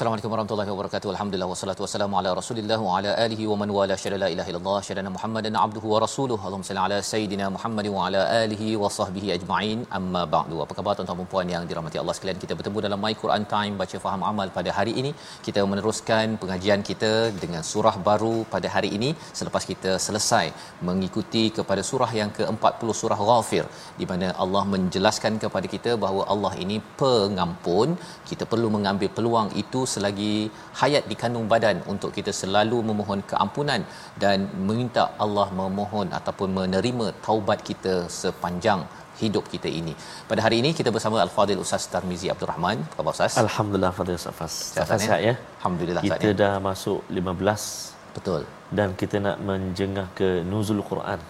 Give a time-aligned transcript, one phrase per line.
[0.00, 1.08] Assalamualaikum warahmatullahi wabarakatuh.
[1.12, 4.78] Alhamdulillah wassalatu wassalamu ala Rasulillah wa ala alihi wa man wala syada la ilaha illallah
[4.86, 6.40] syadana Muhammadan abduhu wa rasuluhu.
[6.48, 9.80] Allahumma salli ala sayidina Muhammad wa ala alihi wa sahbihi ajma'in.
[9.98, 10.56] Amma ba'du.
[10.64, 12.38] Apa khabar tuan-tuan dan puan yang dirahmati Allah sekalian?
[12.44, 15.10] Kita bertemu dalam My Quran Time baca faham amal pada hari ini.
[15.48, 17.12] Kita meneruskan pengajian kita
[17.42, 20.46] dengan surah baru pada hari ini selepas kita selesai
[20.90, 23.66] mengikuti kepada surah yang ke-40 surah Ghafir
[24.00, 28.00] di mana Allah menjelaskan kepada kita bahawa Allah ini pengampun.
[28.32, 30.34] Kita perlu mengambil peluang itu selagi
[30.80, 33.82] hayat di kandung badan untuk kita selalu memohon keampunan
[34.22, 38.82] dan meminta Allah memohon ataupun menerima taubat kita sepanjang
[39.22, 39.94] hidup kita ini.
[40.30, 42.78] Pada hari ini kita bersama Al-Fadil Ustaz Tarmizi Abdul Rahman.
[42.88, 43.34] Apa khabar Ustaz?
[43.44, 44.54] Alhamdulillah Fadil Safas.
[44.74, 45.34] Sihat, ya.
[45.58, 46.40] Alhamdulillah Kita Ustaz.
[46.42, 48.42] dah masuk 15 Betul.
[48.78, 51.20] dan kita nak menjengah ke nuzul Quran.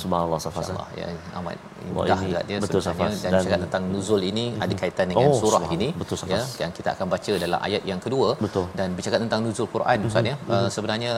[0.00, 0.72] Subhanallah Safas.
[0.72, 1.06] InsyaAllah ya
[1.38, 1.56] amat
[1.96, 3.18] mudah ini juga dia betul, sebenarnya.
[3.24, 6.40] Dan, Dan- cakap tentang nuzul ini ada kaitan dengan Oh, surah ini Betul, ya.
[6.62, 8.28] Yang kita akan baca dalam ayat yang kedua.
[8.44, 8.66] Betul.
[8.78, 10.36] dan bercakap tentang nuzul Quran Ustaz ya.
[10.54, 11.12] Uh, sebenarnya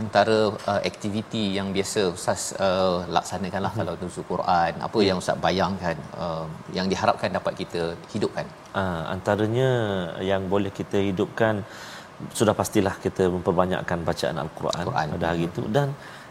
[0.00, 0.38] antara
[0.72, 6.44] uh, aktiviti yang biasa Ustaz uh, laksanakanlah kalau nuzul Quran apa yang Ustaz bayangkan uh,
[6.78, 7.82] yang diharapkan dapat kita
[8.14, 8.46] hidupkan?
[8.80, 9.70] Ah, antaranya
[10.30, 11.54] yang boleh kita hidupkan
[12.38, 15.06] sudah pastilah kita memperbanyakkan bacaan al-Quran Quran.
[15.14, 15.88] pada hari itu dan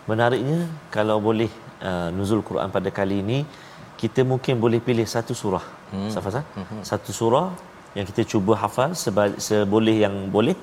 [0.10, 0.60] menariknya
[0.96, 1.50] kalau boleh
[1.90, 3.40] uh, nuzul Quran pada kali ini
[4.02, 5.66] kita mungkin boleh pilih satu surah.
[5.94, 6.10] Hmm.
[6.14, 6.82] Safas hmm.
[6.92, 7.48] Satu surah
[7.98, 10.54] yang kita cuba hafal seba- seboleh yang boleh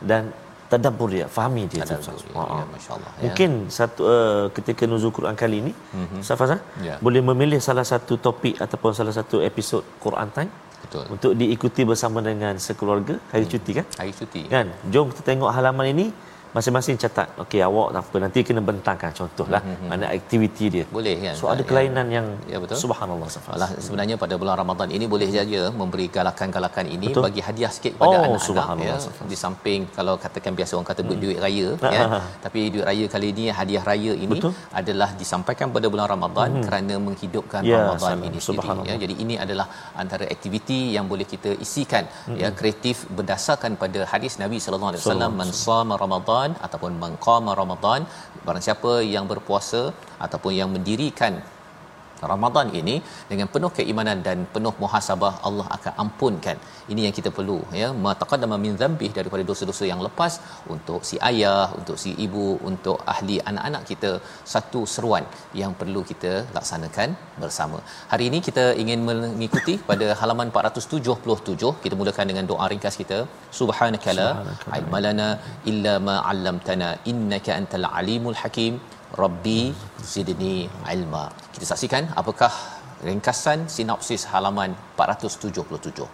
[0.00, 0.32] dan
[0.70, 1.98] tadabbur dia, fahami dia tu.
[1.98, 2.56] Tadabbur, ya, Ha.
[2.62, 3.22] ya, masya-Allah, ya.
[3.26, 6.20] Mungkin satu uh, ketika nuzul Quran kali ini mm-hmm.
[6.28, 6.50] Safas
[6.88, 6.94] Ya.
[7.04, 10.50] boleh memilih salah satu topik ataupun salah satu episod Quran Time
[10.82, 11.04] betul.
[11.12, 13.86] Untuk diikuti bersama dengan sekeluarga hari cuti kan?
[14.00, 14.42] Hari cuti.
[14.48, 14.66] Kan?
[14.92, 16.06] Jom kita tengok halaman ini
[16.56, 20.84] masing-masing catat okey awak tak apa nanti kena bentangkan contohlah mana aktiviti dia.
[20.96, 21.68] Boleh kan so ada Ya.
[21.70, 22.76] kelainan yang Ya, betul.
[22.84, 27.22] subhanallah Alah, sebenarnya pada bulan Ramadan ini boleh saja memberi galakan-galakan ini Betul.
[27.26, 28.96] bagi hadiah sikit kepada Oh, anak-anak ya.
[29.30, 32.04] di samping kalau katakan biasa orang kata duit raya ya.
[32.44, 34.52] Tapi duit raya kali ini hadiah raya ini Betul.
[34.80, 38.26] adalah disampaikan pada bulan Ramadan kerana menghidupkan Ya, Ramadan salam.
[38.28, 38.94] ini sendiri ya.
[39.04, 39.66] Jadi ini adalah
[40.02, 42.04] antara aktiviti yang boleh kita isikan
[42.42, 42.48] ya.
[42.60, 48.02] Kreatif berdasarkan pada hadis Nabi sallallahu alaihi wasallam man sama Ramadan ataupun man qama Ramadan
[48.46, 49.82] barang siapa yang berpuasa
[50.26, 51.34] ataupun yang mendirikan
[52.32, 52.94] Ramadan ini
[53.30, 56.56] dengan penuh keimanan dan penuh muhasabah Allah akan ampunkan.
[56.92, 57.88] Ini yang kita perlu ya.
[58.04, 60.32] Ma taqaddama min dzambih daripada dosa-dosa yang lepas
[60.74, 64.10] untuk si ayah, untuk si ibu, untuk ahli anak-anak kita
[64.54, 65.24] satu seruan
[65.62, 67.08] yang perlu kita laksanakan
[67.42, 67.80] bersama.
[68.12, 71.74] Hari ini kita ingin mengikuti pada halaman 477.
[71.84, 73.20] Kita mulakan dengan doa ringkas kita.
[73.60, 74.28] Subhanakala
[74.78, 75.28] ilmalana
[75.72, 78.74] illa ma 'allamtana innaka antal alimul hakim.
[79.22, 79.60] Rabbi
[80.12, 80.56] zidni
[80.94, 81.24] ilma.
[81.54, 82.52] Kita saksikan apakah
[83.08, 86.06] ringkasan sinopsis halaman 477.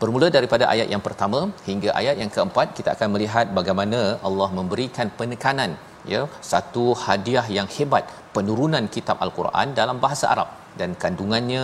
[0.00, 5.08] Bermula daripada ayat yang pertama hingga ayat yang keempat kita akan melihat bagaimana Allah memberikan
[5.18, 5.72] penekanan
[6.12, 6.22] ya
[6.52, 8.04] satu hadiah yang hebat
[8.34, 10.48] penurunan kitab al-Quran dalam bahasa Arab
[10.80, 11.62] dan kandungannya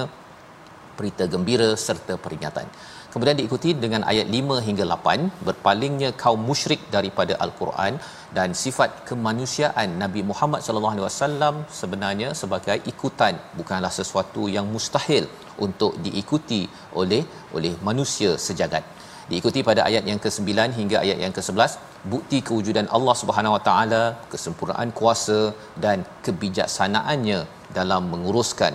[0.99, 2.67] berita gembira serta peringatan.
[3.13, 7.95] Kemudian diikuti dengan ayat 5 hingga 8 berpalingnya kaum musyrik daripada al-Quran
[8.37, 15.25] dan sifat kemanusiaan Nabi Muhammad sallallahu alaihi wasallam sebenarnya sebagai ikutan bukanlah sesuatu yang mustahil
[15.67, 16.61] untuk diikuti
[17.03, 17.23] oleh
[17.57, 18.85] oleh manusia sejagat.
[19.31, 20.51] Diikuti pada ayat yang ke-9
[20.81, 21.73] hingga ayat yang ke-11
[22.13, 24.03] bukti kewujudan Allah Subhanahu Wa Taala,
[24.33, 25.41] kesempurnaan kuasa
[25.85, 27.41] dan kebijaksanaannya
[27.79, 28.73] dalam menguruskan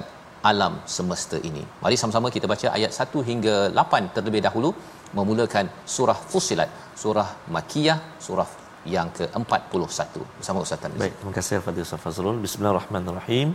[0.51, 1.63] alam semesta ini.
[1.83, 4.69] Mari sama-sama kita baca ayat 1 hingga 8 terlebih dahulu
[5.17, 6.69] memulakan surah Fussilat,
[7.03, 8.49] surah Makkiyah, surah
[8.95, 10.91] yang ke-41 bersama Ustaz Tan.
[11.03, 12.37] Baik, terima kasih Fadil Ustaz Fazrul.
[12.45, 13.49] Bismillahirrahmanirrahim.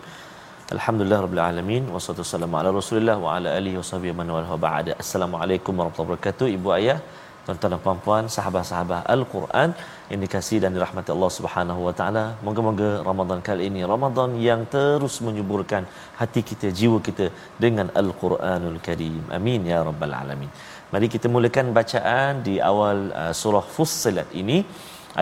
[0.77, 4.93] Alhamdulillah rabbil alamin wassalatu wassalamu ala Rasulillah wa ala alihi wasahbihi man wala ba'da.
[5.03, 6.47] Assalamualaikum warahmatullahi wabarakatuh.
[6.57, 6.99] Ibu ayah,
[7.49, 9.71] tuan-tuan dan puan-puan sahabat-sahabat Al-Quran
[10.11, 12.25] yang dikasihi dan dirahmati Allah Subhanahu wa taala.
[12.47, 15.83] Moga-moga Ramadan kali ini Ramadan yang terus menyuburkan
[16.21, 17.27] hati kita, jiwa kita
[17.65, 19.23] dengan Al-Quranul Karim.
[19.39, 20.51] Amin ya rabbal alamin.
[20.93, 24.59] Mari kita mulakan bacaan di awal uh, surah Fussilat ini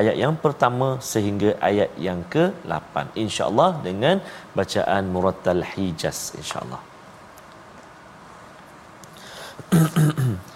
[0.00, 4.18] ayat yang pertama sehingga ayat yang ke-8 insya-Allah dengan
[4.58, 6.82] bacaan murattal hijaz insya-Allah.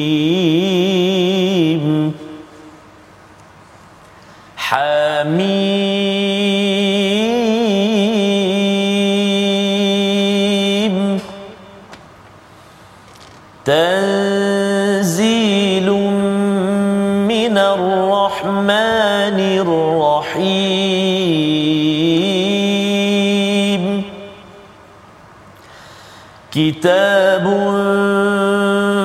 [26.61, 27.45] كتاب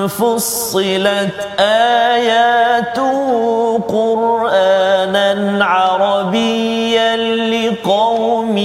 [0.08, 3.18] فصلت آياته
[3.88, 8.58] قرآنا عربيا لقوم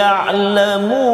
[0.00, 1.10] يعلمون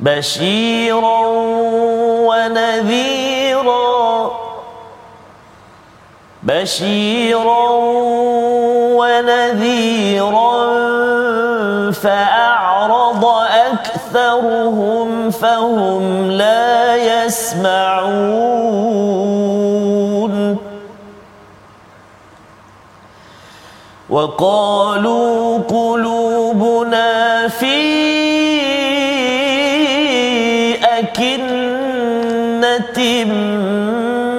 [0.00, 1.26] بشيرا
[2.28, 3.86] ونذيرا
[6.42, 7.68] بشيرا
[8.98, 10.35] ونذيرا
[14.06, 18.36] أكثرهم فهم لا يسمعون.
[24.10, 27.76] وقالوا قلوبنا في
[30.84, 31.78] أكنة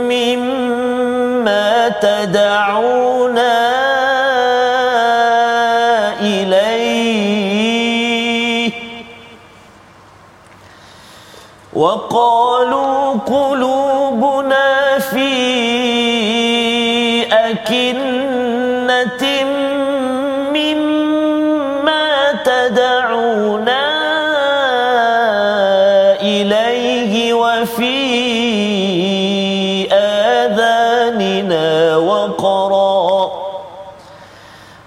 [0.08, 3.06] مما تدعونا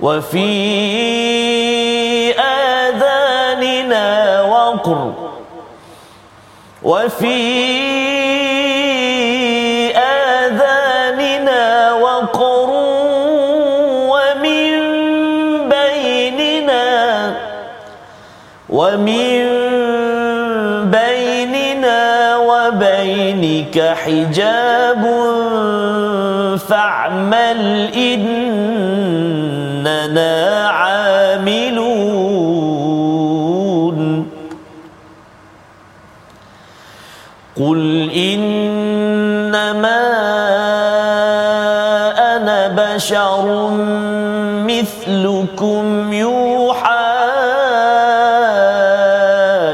[0.03, 0.51] وفي
[2.41, 4.07] آذاننا
[4.43, 5.13] وقر.
[6.83, 7.41] وفي
[9.97, 12.71] آذاننا وقر.
[14.13, 14.71] ومن
[15.69, 16.87] بيننا
[18.71, 19.41] ومن
[20.91, 25.03] بيننا وبينك حجاب.
[26.69, 27.91] فاعمل
[30.11, 30.69] إننا
[37.61, 40.01] قل إنما
[42.37, 43.71] أنا بشر
[44.67, 47.11] مثلكم يوحى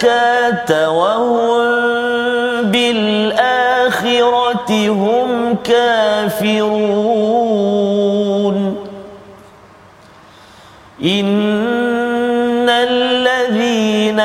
[0.05, 1.63] الزكاة وهم
[2.71, 4.09] بالآخرة
[4.89, 6.69] هم كافرون
[11.05, 14.21] إن الذين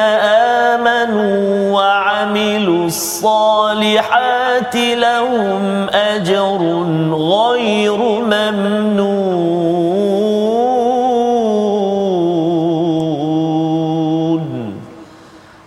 [0.76, 6.58] آمنوا وعملوا الصالحات لهم أجر
[7.14, 7.33] غير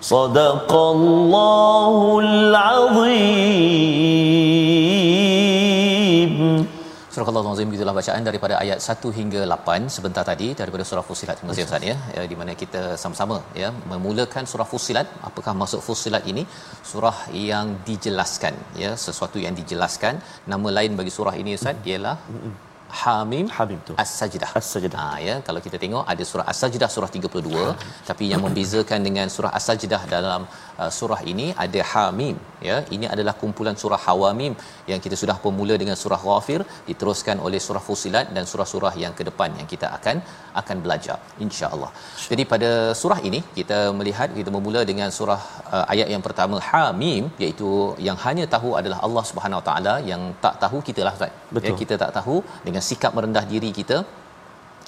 [0.05, 1.93] صدق الله
[2.27, 3.91] العظيم
[7.13, 11.35] Surah Allah Azim gitulah bacaan daripada ayat 1 hingga 8 sebentar tadi daripada surah Fussilat.
[11.39, 11.95] Terima kasih Ustaz ya.
[12.17, 15.07] ya di mana kita sama-sama ya memulakan surah Fussilat.
[15.29, 16.43] Apakah maksud Fussilat ini?
[16.91, 17.17] Surah
[17.49, 20.13] yang dijelaskan ya, sesuatu yang dijelaskan.
[20.53, 22.15] Nama lain bagi surah ini Ustaz ialah
[23.02, 23.94] Hamim Hamim tu.
[24.04, 24.50] As-Sajdah.
[24.60, 25.00] As-Sajdah.
[25.00, 27.74] Ha ya, kalau kita tengok ada surah As-Sajdah surah 32,
[28.08, 30.42] tapi yang membezakan dengan surah As-Sajdah dalam
[30.82, 32.36] uh, surah ini ada Hamim
[32.68, 32.76] ya.
[32.96, 34.54] Ini adalah kumpulan surah Hawamim
[34.90, 39.24] yang kita sudah pemula dengan surah Ghafir diteruskan oleh surah Fusilat dan surah-surah yang ke
[39.28, 40.16] depan yang kita akan
[40.60, 41.90] akan belajar insya-Allah.
[42.30, 45.40] Jadi pada surah ini kita melihat kita memula dengan surah
[45.74, 47.70] uh, ayat yang pertama Hamim iaitu
[48.08, 51.32] yang hanya tahu adalah Allah Subhanahu Wa Taala yang tak tahu kita lah Ustaz.
[51.56, 51.68] Betul.
[51.68, 52.36] Ya, kita tak tahu
[52.66, 53.98] dengan sikap merendah diri kita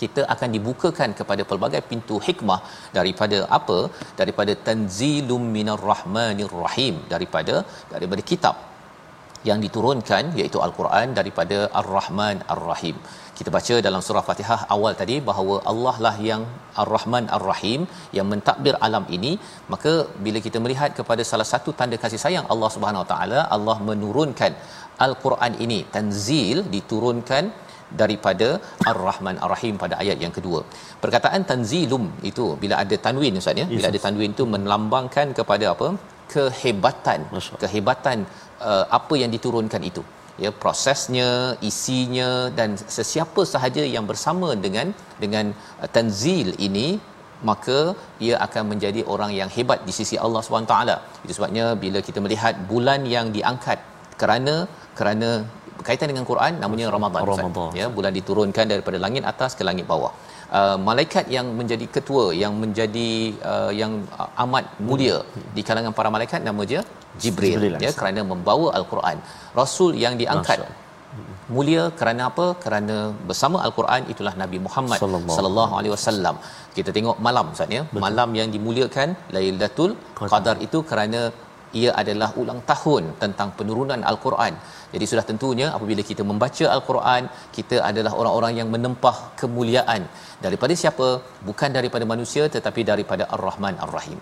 [0.02, 2.60] kita akan dibukakan kepada pelbagai pintu hikmah
[2.98, 3.78] daripada apa?
[4.20, 7.54] Daripada tanzilum minar rahmanir rahim daripada
[7.94, 8.56] daripada kitab
[9.48, 12.96] yang diturunkan iaitu al-Quran daripada Ar-Rahman Ar-Rahim.
[13.38, 16.42] Kita baca dalam surah Fatihah awal tadi bahawa Allah lah yang
[16.82, 17.80] Ar-Rahman Ar-Rahim
[18.16, 19.32] yang mentadbir alam ini,
[19.74, 19.92] maka
[20.26, 24.54] bila kita melihat kepada salah satu tanda kasih sayang Allah Subhanahu Wa Taala, Allah menurunkan
[25.06, 25.80] Al-Quran ini.
[25.96, 27.44] Tanzil diturunkan
[28.02, 28.48] daripada
[28.90, 30.60] Ar-Rahman Ar-Rahim pada ayat yang kedua.
[31.04, 35.90] Perkataan tanzilum itu bila ada tanwin Ustaz ya, bila ada tanwin itu melambangkan kepada apa?
[36.34, 37.20] kehebatan,
[37.62, 38.18] kehebatan
[38.70, 40.02] uh, apa yang diturunkan itu.
[40.44, 41.30] Ya prosesnya,
[41.68, 44.88] isinya dan sesiapa sahaja yang bersama dengan
[45.22, 45.46] dengan
[45.82, 46.88] uh, tanzil ini
[47.50, 47.78] maka
[48.26, 50.76] ia akan menjadi orang yang hebat di sisi Allah SWT.
[51.24, 53.78] Itu sebabnya bila kita melihat bulan yang diangkat
[54.20, 54.54] kerana
[54.98, 55.30] kerana
[55.78, 57.22] berkaitan dengan Quran namanya Ramadan.
[57.32, 57.70] Ramadan.
[57.80, 60.12] Ya, bulan diturunkan daripada langit atas ke langit bawah.
[60.58, 63.08] Uh, malaikat yang menjadi ketua yang menjadi
[63.52, 65.16] uh, yang uh, amat mulia
[65.56, 66.80] di kalangan para malaikat nama dia
[67.22, 69.18] Jibril, Jibril, ya kerana membawa al-Quran.
[69.60, 70.86] Rasul yang diangkat Masya
[71.56, 72.46] mulia kerana apa?
[72.64, 72.96] Kerana
[73.28, 74.98] bersama al-Quran itulah Nabi Muhammad
[75.38, 76.36] Sallallahu alaihi wasallam.
[76.76, 77.82] Kita tengok malam Ustaz ya.
[78.06, 79.92] Malam yang dimuliakan Lailatul.
[80.32, 81.22] Qadar itu kerana
[81.80, 84.54] ia adalah ulang tahun tentang penurunan al-Quran.
[84.94, 87.22] Jadi sudah tentunya apabila kita membaca al-Quran,
[87.56, 90.02] kita adalah orang-orang yang menempah kemuliaan
[90.44, 91.08] daripada siapa?
[91.48, 94.18] Bukan daripada manusia tetapi daripada Ar-Rahman Ar-Rahim.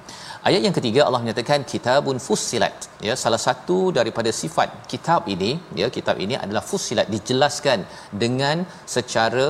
[0.49, 2.89] Ayat yang ketiga Allah menyatakan kitabun fussilat.
[3.09, 7.81] Ya, salah satu daripada sifat kitab ini, ya, kitab ini adalah fussilat dijelaskan
[8.25, 9.47] dengan secara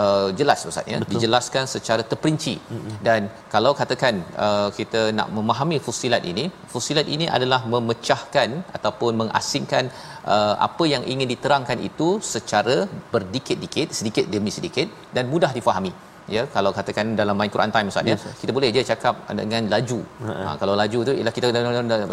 [0.00, 1.12] uh, jelas Ustaz ya Betul.
[1.14, 2.96] dijelaskan secara terperinci mm-hmm.
[3.06, 3.20] dan
[3.54, 4.14] kalau katakan
[4.46, 6.44] uh, kita nak memahami fusilat ini
[6.74, 9.86] fusilat ini adalah memecahkan ataupun mengasingkan
[10.34, 12.76] uh, apa yang ingin diterangkan itu secara
[13.14, 15.92] berdikit-dikit sedikit demi sedikit dan mudah difahami
[16.36, 19.62] ya kalau katakan dalam my Quran time Ustaz ya Yes, kita boleh je cakap dengan
[19.74, 19.98] laju.
[20.26, 21.46] Ha, kalau laju tu ialah kita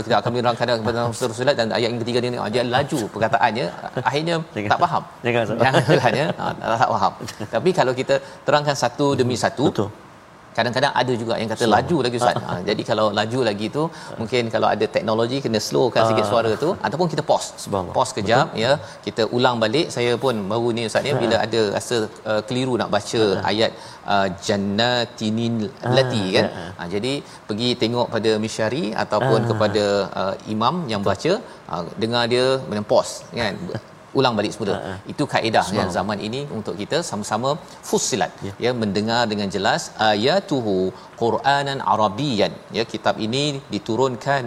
[0.07, 3.65] kita akan menerangkan dalam fusilat dan ayat yang ketiga ni ah, dia laju perkataannya
[4.09, 4.69] akhirnya Jangan.
[4.74, 5.03] tak faham.
[5.25, 5.43] Jangan,
[5.93, 6.27] jangan ya.
[6.39, 7.13] Ha, tak, tak faham.
[7.55, 8.15] Tapi kalau kita
[8.47, 9.89] terangkan satu demi satu Betul.
[10.58, 12.36] Kadang-kadang ada juga yang kata laju lagi ustaz.
[12.50, 13.84] Ha, jadi kalau laju lagi tu
[14.20, 16.30] mungkin kalau ada teknologi kena slowkan sikit Ah.
[16.32, 17.50] suara tu ataupun kita pause.
[17.98, 18.72] Pause kejap ya.
[19.06, 19.88] Kita ulang balik.
[19.96, 21.22] Saya pun baru ni ustaz ya Ah.
[21.24, 21.98] bila ada rasa
[22.32, 23.22] uh, keliru nak baca
[23.52, 23.72] ayat
[24.14, 25.58] uh, jannatinil
[25.98, 26.46] lati Ah, kan?
[26.62, 26.70] Ah.
[26.80, 27.14] ha, jadi
[27.50, 29.48] pergi tengok pada misyari ataupun Ah.
[29.52, 29.86] kepada
[30.22, 31.34] uh, imam yang baca
[31.74, 32.46] uh, dengar dia
[32.92, 33.56] pause kan
[34.20, 34.74] ulang balik semula.
[34.78, 34.98] Ah, ah.
[35.12, 37.50] Itu kaedah yang zaman ini untuk kita sama-sama
[37.90, 38.54] fussilat Ya.
[38.66, 40.78] ya mendengar dengan jelas ayatuhu
[41.22, 42.54] Quranan Arabian.
[42.78, 44.44] Ya kitab ini diturunkan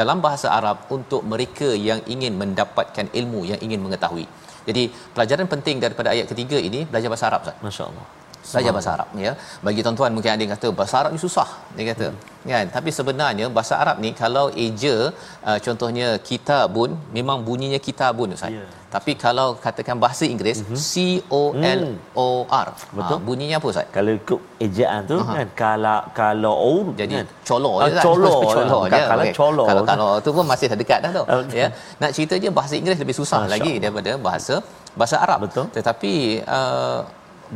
[0.00, 4.26] dalam bahasa Arab untuk mereka yang ingin mendapatkan ilmu, yang ingin mengetahui.
[4.68, 4.82] Jadi
[5.14, 8.06] pelajaran penting daripada ayat ketiga ini belajar bahasa Arab Ustaz Masya-Allah.
[8.52, 9.32] belajar bahasa Arab ya
[9.66, 12.35] bagi tuan-tuan mungkin ada yang kata bahasa Arab ni susah dia kata hmm.
[12.48, 14.94] Kan tapi sebenarnya bahasa Arab ni kalau eja
[15.42, 18.64] uh, contohnya kitabun memang bunyinya kitabun ustaz Ya.
[18.88, 20.76] tapi kalau katakan bahasa Inggeris Mhm.
[20.80, 20.92] C
[21.30, 21.82] O L
[22.16, 23.18] O R Betul.
[23.18, 26.54] Ha, bunyinya apa ustaz Kalau ikut ejaan tu kan kalau kalau
[26.94, 27.26] jadi kan?
[27.44, 28.04] colo Ah, je kan?
[28.06, 28.88] colo colo lah.
[28.90, 29.34] je Kalau Okey.
[29.34, 29.90] colo kalau kan?
[29.92, 31.58] kalau tu pun masih dah dekat dah tu Ah, betul.
[31.60, 31.66] ya
[31.98, 34.54] nak cerita je bahasa Inggeris lebih susah Masya lagi daripada bahasa
[34.96, 35.66] bahasa Arab Betul.
[35.76, 36.12] tetapi
[36.48, 36.98] uh,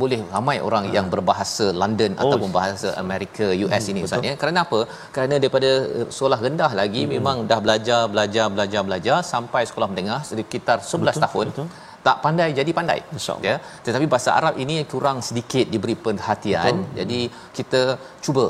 [0.01, 2.23] boleh ramai orang yang berbahasa London Oh.
[2.23, 4.79] ataupun bahasa Amerika US ini Ustaz ya kerana apa
[5.15, 5.69] kerana daripada
[5.99, 7.13] uh, sekolah rendah lagi Hmm.
[7.15, 11.67] memang dah belajar belajar belajar belajar sampai sekolah menengah sekitar 11 Betul, tahun betul.
[12.07, 13.45] tak pandai jadi pandai Masya Allah.
[13.49, 13.55] ya
[13.85, 16.97] tetapi bahasa Arab ini kurang sedikit diberi perhatian Betul.
[16.99, 17.19] jadi
[17.59, 17.81] kita
[18.27, 18.45] cuba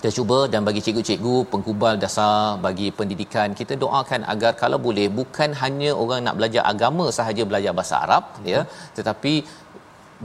[0.00, 2.36] kita cuba dan bagi cikgu-cikgu pengkubal dasar
[2.66, 7.72] bagi pendidikan kita doakan agar kalau boleh bukan hanya orang nak belajar agama sahaja belajar
[7.78, 8.48] bahasa Arab Betul.
[8.52, 8.60] ya
[8.98, 9.32] tetapi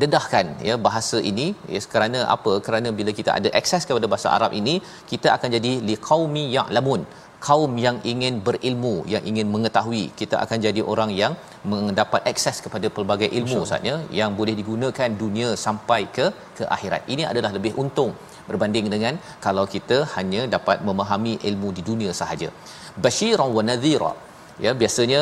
[0.02, 2.54] dedahkan ya bahasa ini ya kerana apa?
[2.66, 4.76] Kerana bila kita ada akses kepada bahasa Arab ini
[5.12, 7.04] kita akan jadi liqaumi ya'lamun
[7.48, 10.04] kaum yang ingin berilmu yang ingin mengetahui.
[10.20, 11.34] Kita akan jadi orang yang
[11.72, 16.26] mendapat akses kepada pelbagai ilmu saatnya yang boleh digunakan dunia sampai ke
[16.58, 17.04] ke akhirat.
[17.16, 18.14] Ini adalah lebih untung
[18.50, 19.14] berbanding dengan
[19.46, 22.50] kalau kita hanya dapat memahami ilmu di dunia sahaja.
[23.06, 24.14] Basyiran wa nadhira
[24.66, 25.22] ya biasanya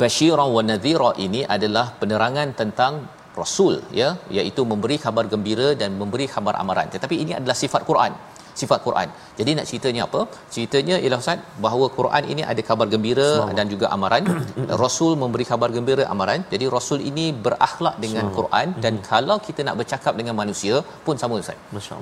[0.00, 2.94] basyiran wa nadhira ini adalah penerangan tentang
[3.40, 6.88] rasul ya iaitu memberi khabar gembira dan memberi khabar amaran.
[6.94, 8.14] Tetapi ini adalah sifat Quran
[8.60, 9.08] sifat Quran.
[9.38, 10.20] Jadi nak ceritanya apa?
[10.54, 13.56] Ceritanya ialah Ustaz bahawa Quran ini ada kabar gembira Semua.
[13.58, 14.24] dan juga amaran.
[14.84, 16.42] Rasul memberi kabar gembira amaran.
[16.54, 18.36] Jadi Rasul ini berakhlak dengan Semua.
[18.38, 19.10] Quran dan mm-hmm.
[19.12, 21.58] kalau kita nak bercakap dengan manusia pun sama Ustaz.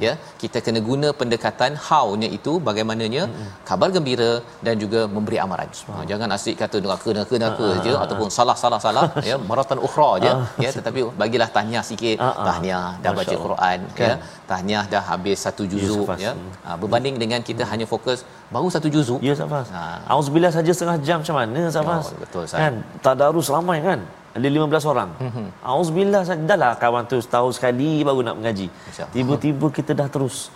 [0.06, 3.50] Ya, kita kena guna pendekatan how-nya itu bagaimananya mm-hmm.
[3.71, 4.32] kabar gembira
[4.66, 5.71] dan juga memberi amaran.
[5.92, 9.37] Ha, jangan asyik kata neraka neraka neraka uh, je uh, ataupun salah salah salah ya
[9.50, 10.32] maratan ukhra je
[10.64, 12.18] ya tetapi bagilah tahniah sikit
[12.49, 14.09] tahniah dah baca Quran kan?
[14.09, 14.14] ya
[14.50, 16.32] tahniah dah habis satu juzuk ya
[16.64, 19.20] Ha, berbanding dengan kita hanya fokus baru satu juzuk.
[19.22, 19.68] Ya Safas.
[19.76, 20.06] Ha.
[20.14, 22.04] Auzubillah saja setengah jam macam mana Safas?
[22.11, 22.61] Oh, betul Safas.
[22.62, 22.72] Kan
[23.04, 24.00] tadarus ramai kan?
[24.32, 25.11] Ada 15 orang.
[25.20, 25.49] Hmm.
[25.61, 28.66] Auzubillah saja dah lah kawan tu setahun sekali baru nak mengaji.
[29.14, 30.49] Tiba-tiba kita dah terus.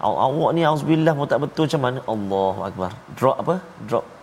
[0.00, 1.98] Awak ni auzubillah mau tak betul macam mana?
[2.14, 2.90] Allahu akbar.
[3.18, 3.54] Drop apa?
[3.88, 4.17] Drop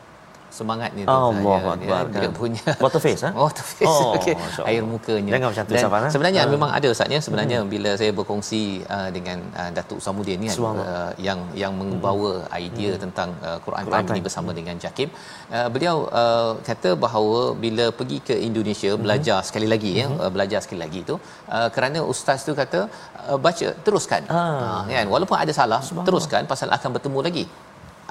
[0.60, 4.16] semangat ni tu Allah saya, Akbar dia, dia punya water face ha water face oh,
[4.18, 4.36] okey
[4.70, 6.52] air mukanya jangan macam tu Safan sebenarnya ha.
[6.56, 7.72] memang ada saatnya sebenarnya hmm.
[7.74, 8.62] bila saya berkongsi
[8.96, 12.56] uh, dengan uh, Datuk Samudin ni uh, yang yang membawa hmm.
[12.66, 13.02] idea hmm.
[13.04, 14.58] tentang uh, Quran, Quran Time ini bersama hmm.
[14.60, 15.10] dengan Jakim
[15.58, 19.04] uh, beliau uh, kata bahawa bila pergi ke Indonesia hmm.
[19.06, 20.18] belajar sekali lagi ya, hmm.
[20.18, 22.82] ya uh, belajar sekali lagi tu uh, kerana ustaz tu kata
[23.30, 24.42] uh, baca teruskan ah.
[24.42, 27.46] uh, kan walaupun ada salah teruskan pasal akan bertemu lagi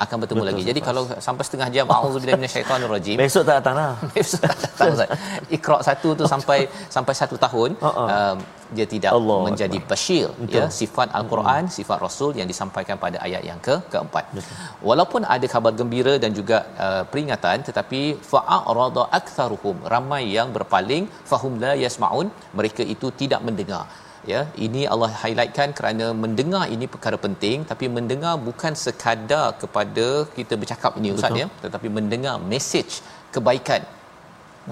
[0.03, 0.63] akan bertemu Betul, lagi.
[0.71, 3.17] Jadi kalau sampai setengah jam auzubillahi minasyaitonirrajim.
[3.23, 3.93] Besok tak datang lah.
[4.17, 5.11] Besok tak datang Ustaz.
[5.57, 6.59] Iqra satu tu sampai
[6.97, 8.07] sampai satu tahun uh-uh.
[8.15, 8.37] uh,
[8.77, 11.75] dia tidak Allah menjadi basyir ya sifat al-Quran, hmm.
[11.79, 14.25] sifat rasul yang disampaikan pada ayat yang ke keempat.
[14.37, 14.55] Betul.
[14.89, 21.55] Walaupun ada kabar gembira dan juga uh, peringatan tetapi fa'arada aktsaruhum ramai yang berpaling fahum
[21.65, 22.29] la yasmaun
[22.61, 23.85] mereka itu tidak mendengar
[24.33, 30.07] ya ini Allah highlightkan kerana mendengar ini perkara penting tapi mendengar bukan sekadar kepada
[30.37, 32.95] kita bercakap ini ustaz ya tetapi mendengar message
[33.37, 33.83] kebaikan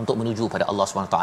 [0.00, 1.18] untuk menuju pada Allah SWT.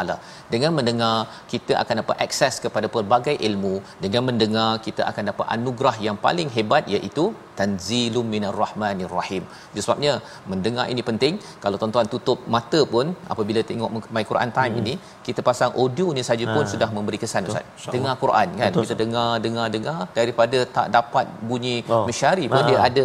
[0.54, 1.16] Dengan mendengar,
[1.52, 3.74] kita akan dapat akses kepada pelbagai ilmu.
[4.04, 7.24] Dengan mendengar, kita akan dapat anugerah yang paling hebat iaitu
[7.60, 9.44] Tanzilum Minar Rahmanir Rahim.
[9.72, 10.12] Jadi sebabnya,
[10.52, 11.34] mendengar ini penting.
[11.64, 14.82] Kalau tuan-tuan tutup mata pun, apabila tengok My Quran Time hmm.
[14.82, 14.94] ini,
[15.26, 16.70] kita pasang audio ni saja pun ha.
[16.74, 17.90] sudah memberi kesan Ustaz.
[17.96, 18.70] Dengar Quran kan?
[18.70, 18.84] Betul.
[18.86, 20.00] Kita dengar, dengar, dengar.
[20.20, 22.06] Daripada tak dapat bunyi oh.
[22.08, 22.68] mesyari pun, ha.
[22.70, 23.04] dia ada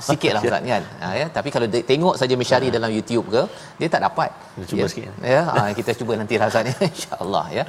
[0.00, 1.26] sikit lah Ustaz kan ha, ya?
[1.36, 2.74] tapi kalau tengok saja Mishari ha.
[2.76, 3.42] dalam YouTube ke
[3.76, 4.88] dia tak dapat kita cuba ya?
[4.92, 7.64] sikit ya ha, kita cuba nanti rasanya insyaAllah ya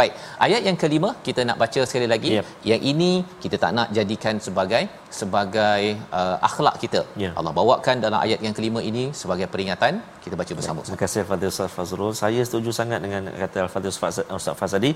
[0.00, 0.12] baik
[0.46, 2.46] ayat yang kelima kita nak baca sekali lagi yep.
[2.70, 3.10] yang ini
[3.44, 4.82] kita tak nak jadikan sebagai
[5.20, 5.82] sebagai
[6.20, 7.32] uh, akhlak kita yeah.
[7.38, 9.94] Allah bawakan dalam ayat yang kelima ini sebagai peringatan
[10.26, 10.80] kita baca bersama.
[10.84, 12.12] Terima kasih Fadil Ustaz Fazrul.
[12.20, 14.90] Saya setuju sangat dengan kata Fadil Ustaz Faz tadi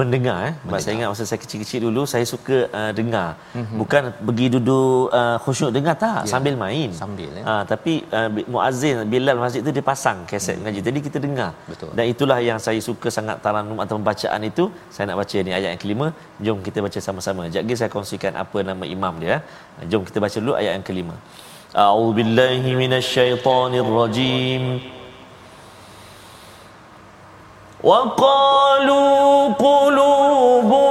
[0.00, 0.52] mendengar eh.
[0.52, 0.80] Mendengar.
[0.84, 3.28] Saya ingat masa saya kecil-kecil dulu saya suka uh, dengar.
[3.56, 3.78] Mm-hmm.
[3.80, 6.30] Bukan pergi duduk uh, khusyuk dengar tak yeah.
[6.32, 6.90] sambil main.
[7.02, 7.44] Sambil ya.
[7.52, 10.64] Uh, tapi uh, muazzin Bilal masjid tu dia pasang kaset mm-hmm.
[10.64, 10.80] ngaji.
[10.88, 11.50] Jadi kita dengar.
[11.72, 11.92] Betul.
[11.96, 14.65] Dan itulah yang saya suka sangat taranum atau pembacaan itu.
[14.93, 16.07] Saya nak baca ni ayat yang kelima.
[16.45, 17.43] Jom kita baca sama-sama.
[17.57, 19.35] Jadi saya kongsikan apa nama imam dia.
[19.91, 21.17] Jom kita baca dulu ayat yang kelima.
[21.83, 24.63] أعوذ بالله من الشيطان الرجيم
[27.83, 30.88] وقالوا قلوبنا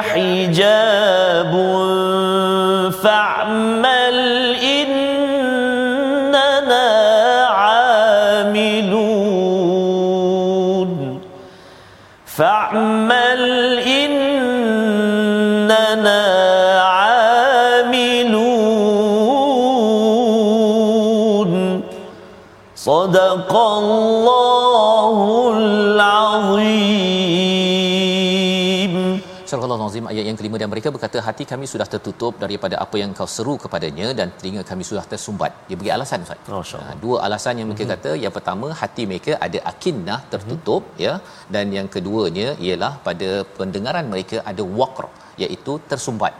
[0.00, 1.52] حجاب
[3.02, 4.18] فاعمل
[4.76, 6.16] إننا
[7.46, 8.90] عاملون.
[12.26, 13.42] فاعمل
[13.78, 14.62] إننا
[16.82, 18.30] عاملون.
[22.76, 24.39] صدق الله
[30.00, 33.28] Al-Azim ayat yang kelima dan mereka berkata hati kami sudah tertutup daripada apa yang kau
[33.36, 35.52] seru kepadanya dan telinga kami sudah tersumbat.
[35.68, 36.38] Dia bagi alasan Ustaz.
[36.56, 36.64] Oh,
[37.04, 38.04] dua alasan yang mereka mm-hmm.
[38.04, 38.10] kata.
[38.24, 41.04] Yang pertama hati mereka ada akinnah tertutup mm-hmm.
[41.06, 41.14] ya
[41.54, 45.06] dan yang keduanya ialah pada pendengaran mereka ada waqr
[45.44, 46.34] iaitu tersumbat.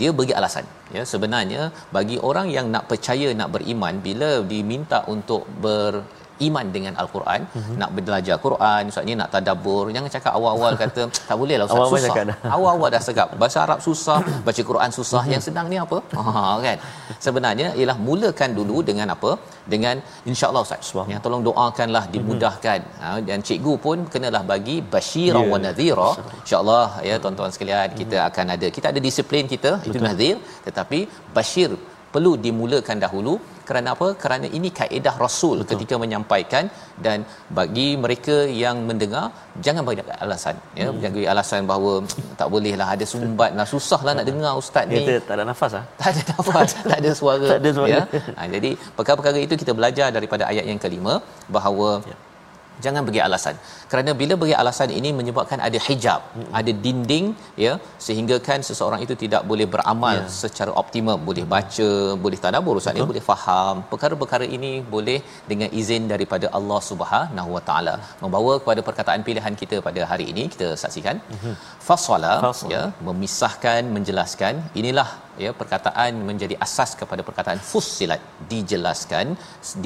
[0.00, 1.62] Dia bagi alasan ya sebenarnya
[1.96, 5.92] bagi orang yang nak percaya nak beriman bila diminta untuk ber
[6.48, 7.76] iman dengan al-Quran mm-hmm.
[7.80, 12.52] nak belajar Quran maksudnya nak tadabbur jangan cakap awal-awal kata tak boleh lah ustaz susah.
[12.56, 13.28] awal-awal dah segap.
[13.42, 15.20] Bahasa Arab susah baca Quran susah.
[15.20, 15.34] Mm-hmm.
[15.34, 15.98] yang senang ni apa?
[16.30, 16.78] Ha kan?
[17.26, 19.30] Sebenarnya ialah mulakan dulu dengan apa?
[19.72, 19.96] Dengan
[20.30, 20.90] insya-Allah ustaz.
[21.12, 22.12] Yang tolong doakanlah mhm.
[22.14, 22.80] dimudahkan.
[23.02, 25.52] Ha, dan cikgu pun kenalah bagi basyira yeah.
[25.52, 26.10] wa nadhira.
[26.44, 28.00] insya-Allah ya tuan-tuan sekalian mm-hmm.
[28.02, 28.66] kita akan ada.
[28.76, 29.88] Kita ada disiplin kita Betul.
[29.90, 30.36] itu nadhir.
[30.66, 31.00] Tetapi
[31.38, 31.70] basyir
[32.14, 33.34] perlu dimulakan dahulu.
[33.68, 34.06] Kerana apa?
[34.22, 35.68] Kerana ini kaedah rasul Betul.
[35.70, 36.64] ketika menyampaikan
[37.04, 37.18] dan
[37.58, 39.24] bagi mereka yang mendengar
[39.66, 40.86] jangan bagi alasan ya.
[40.88, 40.98] Hmm.
[41.02, 41.92] jangan bagi alasan bahawa
[42.40, 45.04] tak bolehlah ada sumbat lah susahlah nak dengar ustaz ni.
[45.28, 47.92] Tak ada nafas ah tak ada nafas tak ada suara tak ada suara.
[47.94, 48.02] ya.
[48.38, 51.14] Ha, jadi perkara-perkara itu kita belajar daripada ayat yang kelima
[51.58, 52.18] bahawa ya
[52.84, 53.54] jangan bagi alasan.
[53.90, 56.50] Kerana bila bagi alasan ini menyebabkan ada hijab hmm.
[56.60, 57.26] ada dinding
[57.64, 57.72] ya
[58.06, 60.34] sehingga kan seseorang itu tidak boleh beramal yeah.
[60.42, 61.18] secara optimum.
[61.28, 61.88] Boleh baca
[62.24, 63.76] boleh tadabbur ustaz ni boleh faham.
[63.92, 65.18] Perkara-perkara ini boleh
[65.52, 70.44] dengan izin daripada Allah Subhanahu Wa Taala membawa kepada perkataan pilihan kita pada hari ini.
[70.54, 71.18] Kita saksikan.
[71.42, 71.56] Hmm.
[71.88, 72.32] fasala.
[72.74, 74.54] ya memisahkan menjelaskan.
[74.80, 75.08] Inilah
[75.44, 78.20] ya perkataan menjadi asas kepada perkataan fussilat
[78.52, 79.26] dijelaskan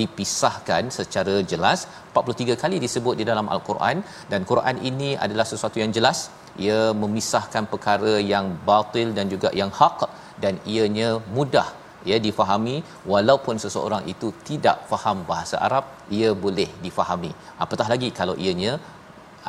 [0.00, 1.80] dipisahkan secara jelas.
[2.14, 3.98] 43 kali disebut di dalam al-Quran
[4.32, 6.18] dan Quran ini adalah sesuatu yang jelas.
[6.64, 10.00] Ia memisahkan perkara yang batil dan juga yang hak
[10.42, 11.68] dan ianya mudah
[12.10, 12.76] ya difahami.
[13.12, 15.86] Walaupun seseorang itu tidak faham bahasa Arab
[16.18, 17.32] ia boleh difahami.
[17.64, 18.74] Apatah lagi kalau ianya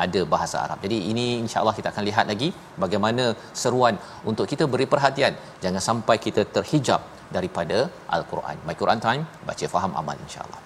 [0.03, 0.79] ada bahasa Arab.
[0.85, 2.49] Jadi ini insya-Allah kita akan lihat lagi
[2.83, 3.25] bagaimana
[3.63, 3.97] seruan
[4.31, 7.01] untuk kita beri perhatian jangan sampai kita terhijab
[7.37, 7.79] daripada
[8.17, 8.57] al-Quran.
[8.67, 10.64] My Quran Time baca faham amal insya-Allah.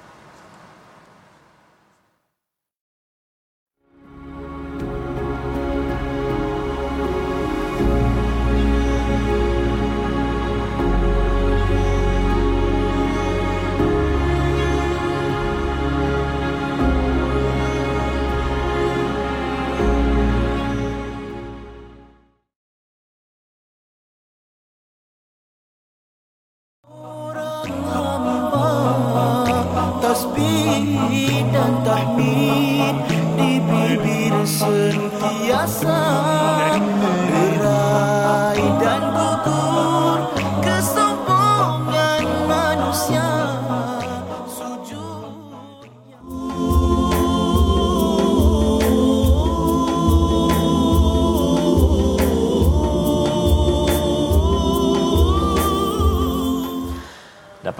[30.19, 32.95] tasbih dan tahmid
[33.39, 35.99] di bibir sentiasa.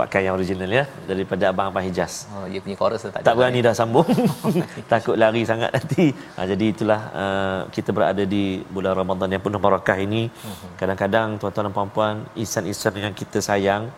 [0.09, 2.25] Pakai yang original ya daripada abang abang Hijaz.
[2.33, 4.09] Oh, dia punya chorus tak, tak berani dah sambung.
[4.91, 6.09] Takut lari sangat nanti.
[6.33, 10.25] Ha, jadi itulah uh, kita berada di bulan Ramadan yang penuh barakah ini.
[10.25, 10.81] Mhm.
[10.81, 13.93] Kadang-kadang tuan-tuan dan puan-puan, insan-insan yang kita sayang,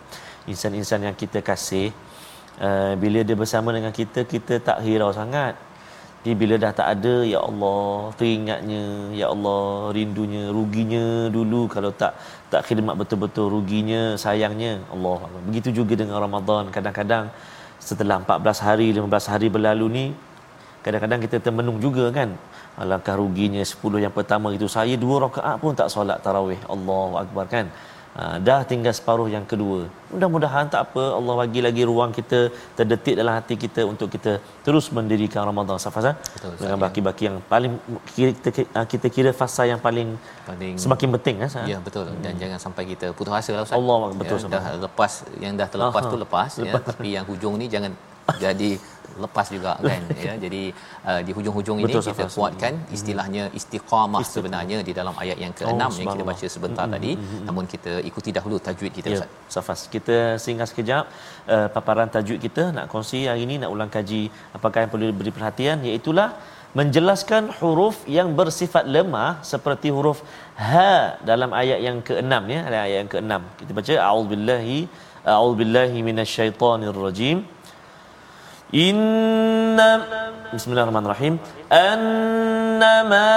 [0.52, 1.96] insan-insan yang kita kasih,
[2.60, 5.56] uh, bila dia bersama dengan kita, kita tak hirau sangat.
[6.22, 12.14] Jadi bila dah tak ada, ya Allah, teringatnya, ya Allah, rindunya, ruginya dulu kalau tak
[12.52, 15.20] tak khidmat betul-betul, ruginya, sayangnya, Allah.
[15.48, 16.68] Begitu juga dengan Ramadan.
[16.76, 17.32] Kadang-kadang
[17.80, 20.06] setelah 14 hari, 15 hari berlalu ni,
[20.84, 22.36] kadang-kadang kita termenung juga kan.
[22.76, 26.60] Alangkah ruginya 10 yang pertama itu saya dua rakaat pun tak solat tarawih.
[26.68, 27.66] Allahu akbar kan.
[28.12, 29.88] Ha, dah tinggal separuh yang kedua.
[30.14, 32.40] Mudah-mudahan tak apa Allah bagi lagi ruang kita
[32.78, 34.34] terdetik dalam hati kita untuk kita
[34.66, 36.16] terus mendirikan Ramadan Safazan
[36.60, 37.80] dengan baki-baki yang paling
[38.12, 40.10] kita, ha, kita kira fasa yang paling,
[40.50, 41.48] paling semakin penting ya.
[41.74, 42.42] Ya betul dan hmm.
[42.44, 43.80] jangan sampai kita putus asa lah Ustaz.
[43.80, 46.12] Allah betul ya, dah lepas yang dah terlepas Aha.
[46.12, 46.68] tu lepas, lepas.
[46.68, 47.96] Ya tapi yang hujung ni jangan
[48.40, 48.72] jadi
[49.24, 50.34] lepas juga kan ya.
[50.44, 50.64] Jadi
[51.10, 52.96] uh, di hujung-hujung ini Betul, kita kuatkan hmm.
[52.98, 56.96] istilahnya istiqamah sebenarnya di dalam ayat yang ke-6 oh, yang kita baca sebentar hmm.
[56.96, 57.12] tadi.
[57.18, 61.04] hmm, namun kita ikuti dahulu tajwid kita ya, Safas kita singgah sekejap
[61.56, 64.24] uh, paparan tajwid kita nak kongsi hari ini nak ulang kaji.
[64.58, 65.78] Apakah yang perlu diberi perhatian?
[65.90, 66.14] Iaitu
[66.80, 70.20] menjelaskan huruf yang bersifat lemah seperti huruf
[70.56, 72.60] ha dalam ayat yang ke-6 ya.
[72.72, 74.78] Ayat yang ke-6 kita baca a'udzubillahi
[75.34, 77.40] a'udzubillahi minasyaitonirrajim
[78.72, 80.08] Inna
[80.56, 81.36] Bismillahirrahmanirrahim.
[81.68, 83.28] Annama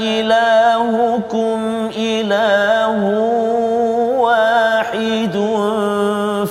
[0.00, 3.12] ilahukum ilahu
[4.24, 5.68] wahidun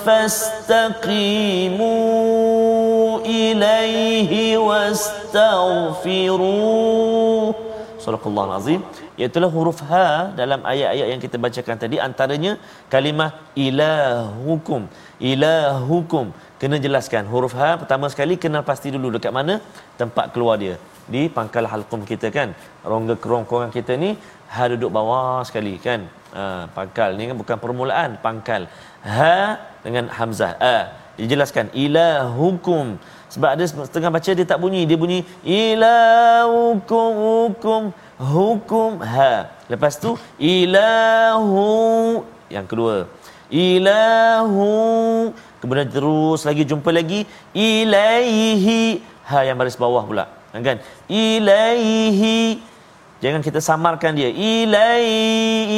[0.06, 1.98] fastaqimu
[3.26, 6.14] ilaihi wastaghfiruh
[7.98, 8.22] Surah
[8.54, 8.86] Azim.
[9.18, 11.98] Iaitulah huruf Ha dalam ayat-ayat yang kita bacakan tadi.
[11.98, 12.62] Antaranya
[12.94, 14.82] kalimah ilahukum.
[15.18, 16.26] Ilahukum
[16.64, 19.60] Kena jelaskan huruf Ha pertama sekali kenal pasti dulu dekat mana?
[20.02, 20.76] Tempat keluar dia.
[21.14, 22.56] Di pangkal halqum kita kan?
[22.92, 24.16] Rongga kerongkongan kita ni
[24.54, 26.08] Ha duduk bawah sekali kan?
[26.32, 28.72] Ha, Pangkal ni kan bukan permulaan Pangkal.
[29.04, 30.56] Ha dengan Hamzah.
[30.76, 30.78] A
[31.20, 32.96] Dijelaskan ilahukum.
[33.36, 34.88] Sebab ada setengah baca dia tak bunyi.
[34.88, 37.82] Dia bunyi ilahukum hukum
[38.36, 41.68] hukum ha lepas tu ilahu
[42.56, 42.96] yang kedua.
[43.52, 44.72] Ilahu
[45.64, 47.24] kemudian terus lagi jumpa lagi.
[47.56, 49.00] Ilaihi.
[49.32, 50.28] Ha yang baris bawah pula.
[50.52, 50.84] Kan?
[51.08, 52.60] Ilaihi.
[53.24, 54.28] Jangan kita samarkan dia.
[54.28, 55.08] Ilai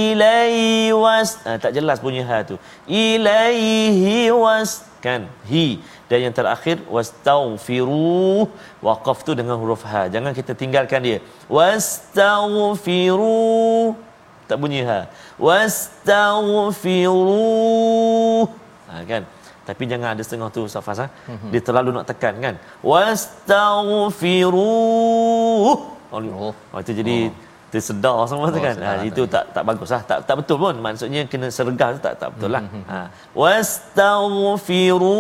[0.10, 1.38] ilai was.
[1.46, 2.58] Ha, tak jelas bunyi ha tu.
[2.90, 4.82] Ilaihi was.
[5.06, 5.30] Kan?
[5.46, 5.78] Hi.
[6.10, 8.50] Dan yang terakhir wastaghfiru
[8.82, 10.10] waqaf tu dengan huruf ha.
[10.10, 11.22] Jangan kita tinggalkan dia.
[11.46, 13.14] Wastaghfiru
[14.50, 15.06] tak bunyi ha.
[15.38, 16.10] Wastaghfiru
[18.90, 19.22] ha kan
[19.68, 21.50] tapi jangan ada setengah tu safas ha mm-hmm.
[21.52, 22.56] dia terlalu nak tekan kan
[22.92, 24.62] wastaghfiru
[26.14, 26.54] oh, oh.
[26.54, 28.76] oh itu jadi oh tersedar semua tu oh, kan.
[28.80, 30.02] Ha, itu tak tak bagus lah.
[30.10, 30.76] Tak tak betul pun.
[30.80, 32.64] Maksudnya kena sergah tu tak tak betul lah.
[32.64, 32.96] Hmm, hmm, hmm.
[32.96, 33.12] Ha.
[33.36, 35.20] Wastaghfiru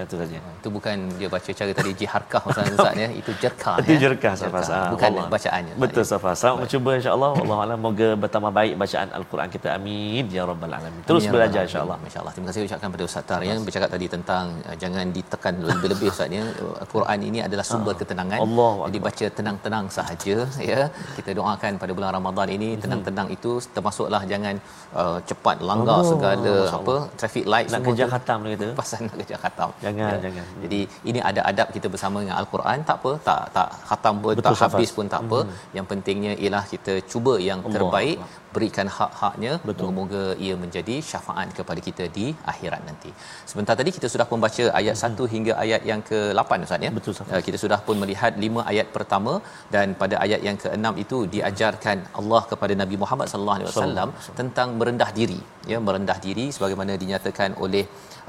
[0.00, 0.38] macam tu saja.
[0.60, 3.08] Itu bukan dia baca cara tadi jiharkah Ustaz Ustaz ya.
[3.20, 3.98] Itu jerkah Itu ya.
[4.04, 4.68] jerkah Safas.
[4.96, 5.26] Bukan Allah.
[5.34, 5.74] bacaannya.
[5.82, 6.36] Betul Safas.
[6.40, 7.32] Selamat mencuba insya-Allah.
[7.44, 9.68] Allah alam moga bertambah baik bacaan al-Quran kita.
[9.76, 11.02] Amin ya rabbal alamin.
[11.10, 11.98] Terus ya belajar insya-Allah.
[12.04, 12.32] Masya-Allah.
[12.36, 16.32] Terima kasih ucapkan pada Ustaz Tar yang bercakap tadi tentang uh, jangan ditekan lebih-lebih Ustaz
[16.38, 16.44] ya.
[16.84, 17.98] Al-Quran ini adalah sumber ah.
[18.00, 18.38] ketenangan.
[18.46, 20.36] Allah Jadi baca tenang-tenang sahaja
[20.72, 20.80] ya.
[21.18, 22.80] Kita doakan pada bulan Ramadan ini mhm.
[22.84, 24.56] tenang-tenang itu termasuklah jangan
[24.96, 28.68] uh, cepat langgar oh, segala apa traffic light nak kerja khatam gitu.
[28.80, 29.68] Pasal nak kerja khatam.
[29.90, 30.22] Jangan ya.
[30.26, 30.46] jangan.
[30.64, 34.46] Jadi ini ada adab kita bersama dengan al-Quran tak apa tak tak khatam pun Betul,
[34.46, 34.74] tak safas.
[34.74, 35.58] habis pun tak apa hmm.
[35.76, 38.39] yang pentingnya ialah kita cuba yang Allah terbaik Allah.
[38.54, 39.52] Berikan hak-haknya
[39.90, 43.10] semoga ia menjadi syafaat kepada kita di akhirat nanti.
[43.50, 45.18] Sebentar tadi kita sudah membaca ayat hmm.
[45.24, 46.92] 1 hingga ayat yang ke-8 Ustaz ya.
[46.98, 49.32] Betul Uh, kita sudah pun melihat 5 ayat pertama
[49.74, 54.08] dan pada ayat yang ke-6 itu diajarkan Allah kepada Nabi Muhammad sallallahu alaihi wasallam
[54.40, 55.40] tentang merendah diri
[55.72, 57.84] ya merendah diri sebagaimana dinyatakan oleh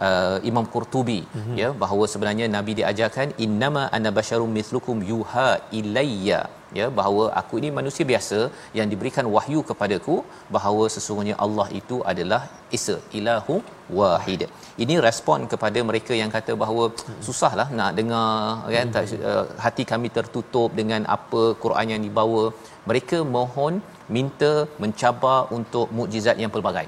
[0.08, 1.56] uh, Imam Qurtubi mm-hmm.
[1.62, 6.42] ya bahawa sebenarnya nabi diajarkan innama ana basyarum mithlukum yuha ilayya
[6.80, 8.40] ya bahawa aku ini manusia biasa
[8.78, 10.16] yang diberikan wahyu kepadaku
[10.56, 12.42] bahawa sesungguhnya Allah itu adalah
[12.78, 13.56] Isa ilahu
[14.00, 14.42] wahid.
[14.84, 16.84] Ini respon kepada mereka yang kata bahawa
[17.28, 18.32] susahlah nak dengar
[18.76, 19.24] kan mm-hmm.
[19.32, 22.44] uh, hati kami tertutup dengan apa Quran yang dibawa.
[22.90, 23.74] Mereka mohon
[24.18, 24.52] minta
[24.84, 26.88] mencabar untuk mukjizat yang pelbagai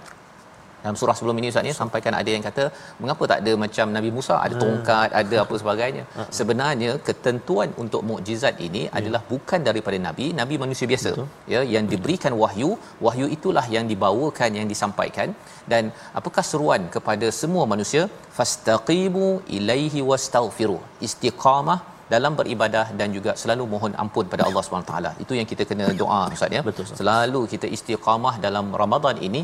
[0.83, 2.63] dalam surah sebelum ini Ustaz ni sampaikan ada yang kata
[3.03, 4.63] mengapa tak ada macam Nabi Musa ada hmm.
[4.63, 5.19] tongkat hmm.
[5.21, 6.29] ada apa sebagainya hmm.
[6.39, 8.97] sebenarnya ketentuan untuk mukjizat ini hmm.
[8.99, 11.29] adalah bukan daripada nabi nabi manusia biasa Betul.
[11.53, 12.71] ya yang diberikan wahyu
[13.07, 15.29] wahyu itulah yang dibawakan yang disampaikan
[15.73, 15.83] dan
[16.19, 18.03] apakah seruan kepada semua manusia
[18.37, 21.79] fastaqimu ilaihi wastaghfiru istiqamah
[22.13, 25.11] dalam beribadah dan juga selalu mohon ampun pada Allah Subhanahu taala.
[25.23, 26.61] Itu yang kita kena doa Ustaz ya.
[26.69, 29.41] Betul, selalu kita istiqamah dalam Ramadan ini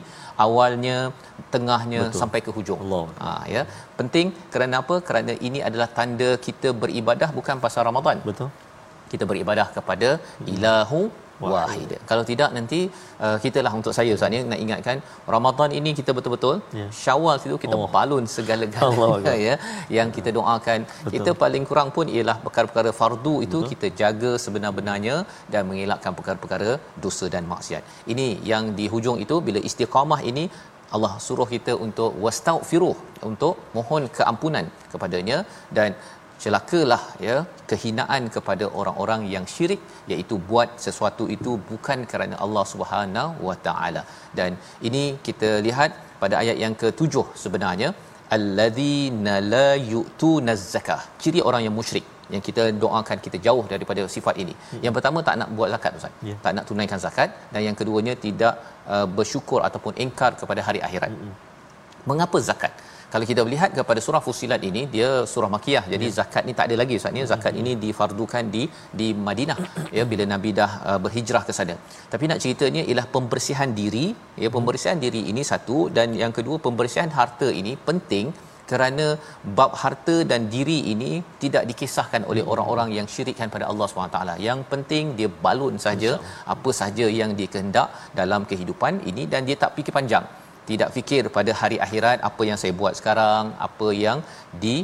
[0.47, 0.97] awalnya,
[1.55, 2.19] tengahnya Betul.
[2.21, 2.81] sampai ke hujung.
[2.85, 3.05] Allah.
[3.23, 3.61] Ha ya.
[3.99, 4.97] Penting kerana apa?
[5.07, 8.19] Kerana ini adalah tanda kita beribadah bukan pasal Ramadan.
[8.29, 8.49] Betul.
[9.13, 10.09] Kita beribadah kepada
[10.55, 11.01] Ilahu
[11.53, 11.91] wahid.
[12.09, 12.79] Kalau tidak nanti
[13.25, 14.97] uh, kita lah untuk saya Ustaz ni nak ingatkan
[15.35, 16.89] Ramadan ini kita betul-betul yeah.
[17.01, 17.89] Syawal itu kita oh.
[17.95, 19.55] balun segala-galanya ya
[19.97, 20.79] yang kita doakan.
[20.87, 21.11] Betul.
[21.15, 23.69] Kita paling kurang pun ialah perkara-perkara fardu itu betul.
[23.71, 25.15] kita jaga sebenar-benarnya
[25.53, 26.71] dan mengelakkan perkara-perkara
[27.05, 27.83] dosa dan maksiat.
[28.13, 30.45] Ini yang di hujung itu bila istiqamah ini
[30.95, 32.95] Allah suruh kita untuk wastaghfiruh
[33.29, 35.37] untuk mohon keampunan kepadanya
[35.77, 35.89] dan
[36.43, 37.37] celakalah ya
[37.71, 44.03] kehinaan kepada orang-orang yang syirik iaitu buat sesuatu itu bukan kerana Allah Subhanahu wa taala
[44.39, 44.53] dan
[44.89, 47.89] ini kita lihat pada ayat yang ke-7 sebenarnya
[48.37, 54.35] alladzina la yu'tuna zakah ciri orang yang musyrik yang kita doakan kita jauh daripada sifat
[54.43, 54.53] ini.
[54.71, 54.81] Hmm.
[54.85, 56.13] Yang pertama tak nak buat zakat Ustaz.
[56.29, 56.37] Yeah.
[56.45, 58.53] Tak nak tunaikan zakat dan yang keduanya tidak
[58.93, 61.11] uh, bersyukur ataupun engkar kepada hari akhirat.
[61.15, 61.33] Hmm.
[62.09, 62.73] Mengapa zakat?
[63.13, 65.83] Kalau kita melihat kepada surah Fusilat ini dia surah makiyah.
[65.93, 66.15] Jadi ya.
[66.17, 68.63] zakat ni tak ada lagi ustaz ni zakat ini difardukan di
[68.99, 69.57] di Madinah
[69.97, 71.75] ya bila nabi dah uh, berhijrah ke sana.
[72.13, 74.05] Tapi nak ceritanya ialah pembersihan diri
[74.43, 75.79] ya pembersihan diri ini satu.
[75.97, 78.27] Dan yang kedua pembersihan harta ini penting
[78.71, 79.05] kerana
[79.57, 81.11] bab harta dan diri ini
[81.43, 84.19] tidak dikisahkan oleh orang-orang yang syirikkan pada Allah SWT.
[84.47, 86.11] Yang penting dia balun saja
[86.55, 90.27] apa saja yang dikehendak dalam kehidupan ini dan dia tak fikir panjang
[90.69, 94.19] tidak fikir pada hari akhirat apa yang saya buat sekarang apa yang
[94.63, 94.75] di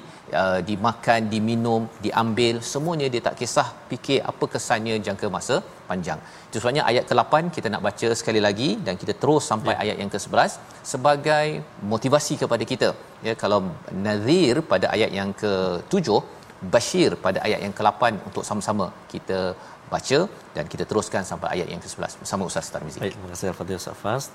[0.41, 5.58] uh, dimakan diminum diambil semuanya dia tak kisah fikir apa kesannya jangka masa
[5.89, 9.80] panjang itu sebabnya ayat ke-8 kita nak baca sekali lagi dan kita terus sampai ya.
[9.84, 10.54] ayat yang ke-11
[10.93, 11.48] sebagai
[11.93, 12.89] motivasi kepada kita
[13.28, 13.60] ya kalau
[14.08, 16.10] nazir pada ayat yang ke-7
[16.74, 19.39] Bashir pada ayat yang ke-8 untuk sama-sama kita
[19.93, 20.19] baca
[20.56, 23.00] dan kita teruskan sampai ayat yang ke-11 bersama Ustaz Tarmizi.
[23.02, 24.26] Baik, terima kasih Al-Fatihah Ustaz Fas.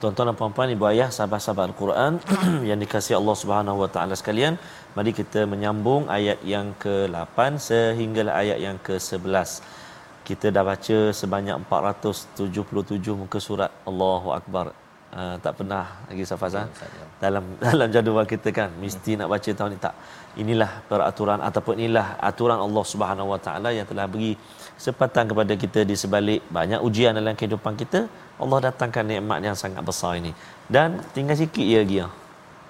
[0.00, 2.12] Tuan-tuan dan puan-puan, ibu ayah, sahabat-sahabat Al-Quran
[2.68, 4.54] yang dikasihi Allah Subhanahu Wa Taala sekalian,
[4.96, 9.60] mari kita menyambung ayat yang ke-8 sehinggalah ayat yang ke-11.
[10.28, 14.72] Kita dah baca sebanyak 477 muka surat Allahu Akbar.
[15.10, 17.06] Uh, tak pernah lagi Safazan ya, ya.
[17.22, 19.94] dalam dalam jadual kita kan mesti nak baca tahun ni tak
[20.42, 24.32] inilah peraturan ataupun inilah aturan Allah Subhanahu Wa Taala yang telah beri
[24.84, 28.06] sepatan kepada kita di sebalik banyak ujian dalam kehidupan kita
[28.42, 30.32] Allah datangkan nikmat yang sangat besar ini.
[30.74, 32.12] Dan tinggal sikit lagi ah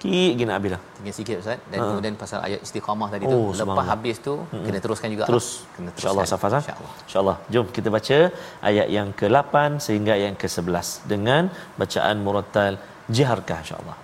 [0.01, 0.81] sikit habis dah.
[0.97, 1.59] Tinggal sikit ustaz.
[1.71, 1.85] Dan ha.
[1.89, 4.63] kemudian pasal ayat istiqamah tadi oh, tu lepas habis tu hmm.
[4.65, 5.25] kena teruskan juga.
[5.29, 5.47] Terus.
[5.75, 6.01] Kena teruskan.
[6.01, 6.93] Insyaallah safaz insyaallah.
[7.05, 7.37] Insyaallah.
[7.53, 8.17] Jom kita baca
[8.69, 9.55] ayat yang ke-8
[9.85, 11.43] sehingga yang ke-11 dengan
[11.81, 12.73] bacaan murattal
[13.15, 13.97] jiharkah insyaallah.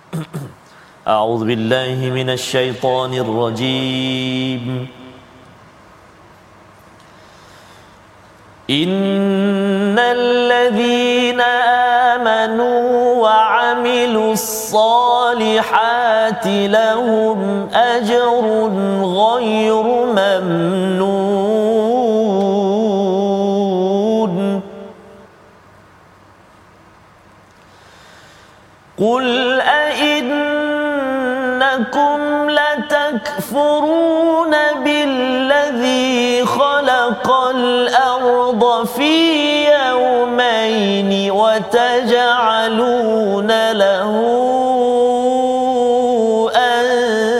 [1.14, 4.64] A'udzu billahi minasyaitonir rajim
[8.70, 11.40] إن الذين
[12.20, 18.70] آمنوا وعملوا الصالحات لهم أجر
[19.04, 21.38] غير ممنون
[29.00, 30.50] قل أئنكم
[32.50, 34.54] لتكفرون
[39.64, 42.70] يومين وتجعلون
[43.72, 44.14] له
[46.56, 47.36] أندادا.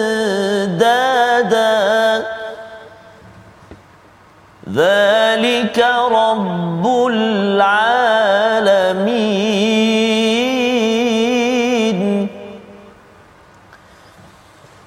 [4.74, 5.78] ذلك
[6.10, 8.08] رب العالمين.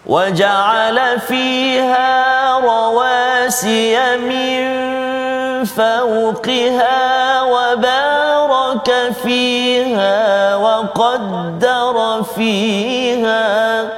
[0.06, 2.12] وجعل فيها
[2.60, 4.91] رواسي من
[5.66, 13.90] فوقها وبارك فيها وقدر فيها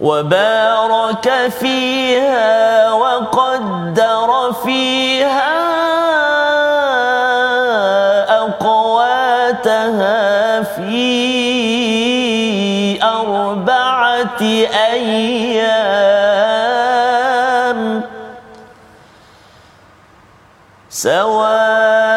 [0.00, 5.58] وبارك فيها وقدر فيها
[9.48, 10.18] أقواتها
[10.62, 10.98] في
[13.02, 14.42] أربعة
[14.92, 16.07] أيام.
[20.89, 22.16] سواء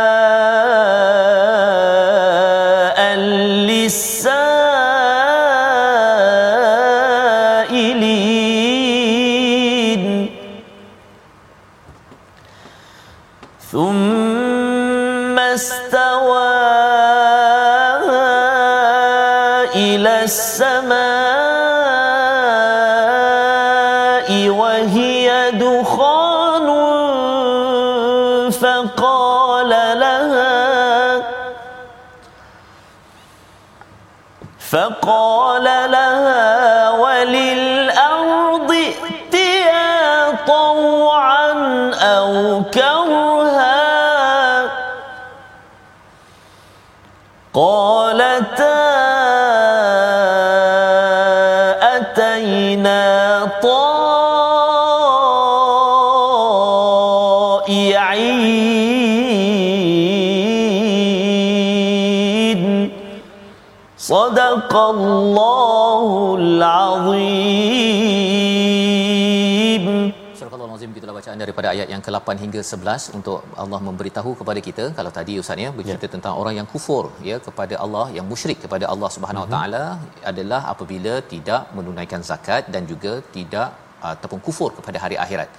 [71.62, 75.70] daripada ayat yang ke-8 hingga 11 untuk Allah memberitahu kepada kita kalau tadi ustaz ya
[75.78, 76.14] bercerita ya.
[76.16, 79.84] tentang orang yang kufur ya kepada Allah yang musyrik kepada Allah Subhanahu Wa Taala
[80.32, 83.70] adalah apabila tidak menunaikan zakat dan juga tidak
[84.10, 85.50] ataupun kufur kepada hari akhirat.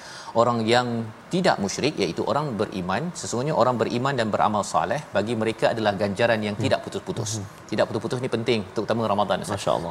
[0.41, 0.87] Orang yang
[1.35, 6.41] tidak musyrik iaitu orang beriman, sesungguhnya orang beriman dan beramal soleh bagi mereka adalah ganjaran
[6.47, 6.65] yang hmm.
[6.65, 7.31] tidak putus-putus.
[7.39, 7.47] Hmm.
[7.71, 9.45] Tidak putus-putus ni penting terutama Ramadan.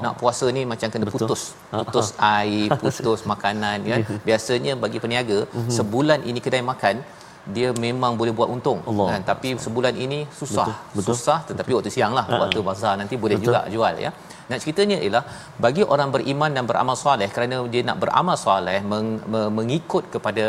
[0.06, 1.16] Nak puasa ni macam kena Betul.
[1.16, 1.41] putus.
[1.70, 4.02] Putus air, putus makanan kan.
[4.28, 5.72] Biasanya bagi peniaga hmm.
[5.78, 7.21] sebulan ini kedai makan
[7.56, 9.08] dia memang boleh buat untung Allah.
[9.12, 11.16] kan tapi sebulan ini susah Betul, betul.
[11.18, 12.42] susah tetapi waktu siang lah Ha-ha.
[12.44, 13.48] waktu bazar nanti boleh Betul.
[13.54, 14.12] juga jual ya
[14.50, 15.24] nak ceritanya ialah
[15.64, 20.46] bagi orang beriman dan beramal soleh kerana dia nak beramal soleh meng, me, mengikut kepada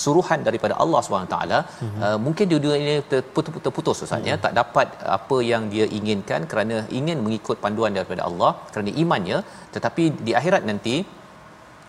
[0.00, 2.00] suruhan daripada Allah SWT mm-hmm.
[2.06, 4.88] uh, mungkin dia dunia ini terputus, terputus Ustaz ya tak dapat
[5.18, 9.40] apa yang dia inginkan kerana ingin mengikut panduan daripada Allah kerana imannya
[9.76, 10.96] tetapi di akhirat nanti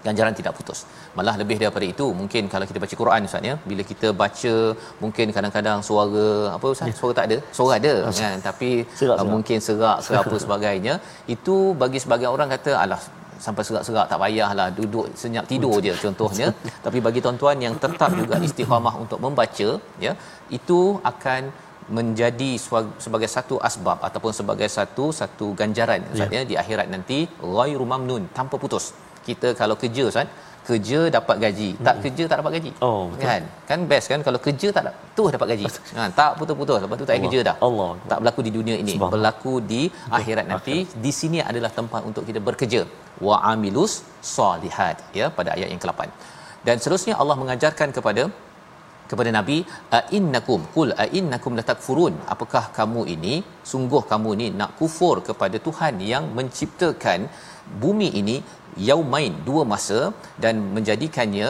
[0.06, 0.80] ganjaran tidak putus.
[1.18, 4.54] Malah lebih daripada itu, mungkin kalau kita baca Quran Ustaz ya, bila kita baca
[5.04, 6.94] mungkin kadang-kadang suara apa Ustaz?
[7.00, 7.38] Suara tak ada.
[7.58, 9.32] Suara ada kan, tapi Serak, uh, serak.
[9.34, 10.96] mungkin serak ke apa sebagainya.
[11.36, 13.02] Itu bagi sebagian orang kata alah
[13.46, 16.48] sampai serak-serak tak payahlah duduk senyap tidur je contohnya
[16.86, 19.70] tapi bagi tuan-tuan yang tetap juga istiqamah untuk membaca
[20.06, 20.14] ya
[20.58, 20.80] itu
[21.12, 21.42] akan
[21.98, 22.50] menjadi
[23.04, 27.20] sebagai satu asbab ataupun sebagai satu satu ganjaran Ustaz ya di akhirat nanti
[27.58, 28.86] ghairu mamnun tanpa putus
[29.28, 30.28] kita kalau kerja Ustaz
[30.68, 32.72] kerja dapat gaji tak kerja tak dapat gaji.
[32.88, 33.24] Oh, betul.
[33.24, 34.84] kan kan best kan kalau kerja tak
[35.16, 35.66] terus dapat gaji.
[35.98, 37.26] Ha, tak putus-putus lepas tu tak Allah.
[37.26, 37.56] kerja dah.
[37.68, 37.92] Allah.
[38.12, 38.94] tak berlaku di dunia ini.
[38.94, 39.14] Subhanallah.
[39.16, 39.82] berlaku di
[40.20, 40.78] akhirat nanti.
[41.06, 42.82] Di sini adalah tempat untuk kita bekerja.
[43.28, 43.94] Wa amilus
[44.38, 46.02] solihat ya pada ayat yang ke-8
[46.68, 48.24] dan seterusnya Allah mengajarkan kepada
[49.12, 49.58] kepada nabi
[49.98, 52.16] a innakum qul a innakum latakfurun.
[52.34, 53.36] Apakah kamu ini
[53.72, 57.22] sungguh kamu ni nak kufur kepada Tuhan yang menciptakan
[57.84, 58.36] bumi ini
[58.90, 60.00] yaumain dua masa
[60.44, 61.50] dan menjadikannya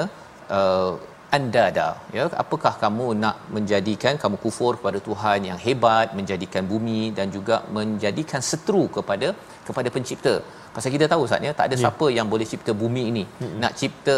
[0.58, 0.92] uh,
[1.38, 7.28] andada ya apakah kamu nak menjadikan kamu kufur kepada Tuhan yang hebat menjadikan bumi dan
[7.36, 9.30] juga menjadikan seteru kepada
[9.68, 10.36] kepada pencipta
[10.76, 11.82] pasal kita tahu saatnya tak ada Ya.
[11.84, 13.60] siapa yang boleh cipta bumi ini mm-hmm.
[13.64, 14.18] nak cipta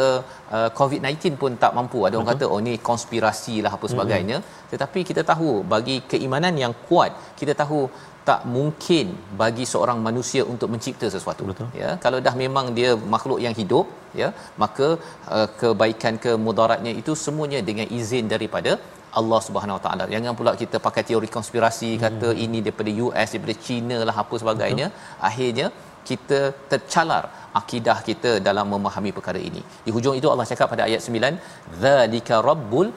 [0.55, 4.69] uh, covid-19 pun tak mampu ada orang kata oh ni konspirasi lah apa sebagainya mm-hmm.
[4.73, 7.81] tetapi kita tahu bagi keimanan yang kuat kita tahu
[8.29, 9.07] tak mungkin
[9.41, 11.67] bagi seorang manusia untuk mencipta sesuatu Betul.
[11.81, 13.85] ya kalau dah memang dia makhluk yang hidup
[14.21, 14.29] ya
[14.63, 14.87] maka
[15.35, 18.73] uh, kebaikan ke mudaratnya itu semuanya dengan izin daripada
[19.19, 20.05] Allah Subhanahu Wa Taala.
[20.13, 22.43] Jangan pula kita pakai teori konspirasi kata Hmm.
[22.45, 24.87] ini daripada US, daripada China lah apa sebagainya.
[25.29, 25.67] Akhirnya
[26.09, 26.39] kita
[26.71, 27.23] tercalar
[27.61, 29.61] akidah kita dalam memahami perkara ini.
[29.85, 31.35] Di hujung itu Allah cakap pada ayat 9,
[31.81, 32.87] "Dzalika rabbul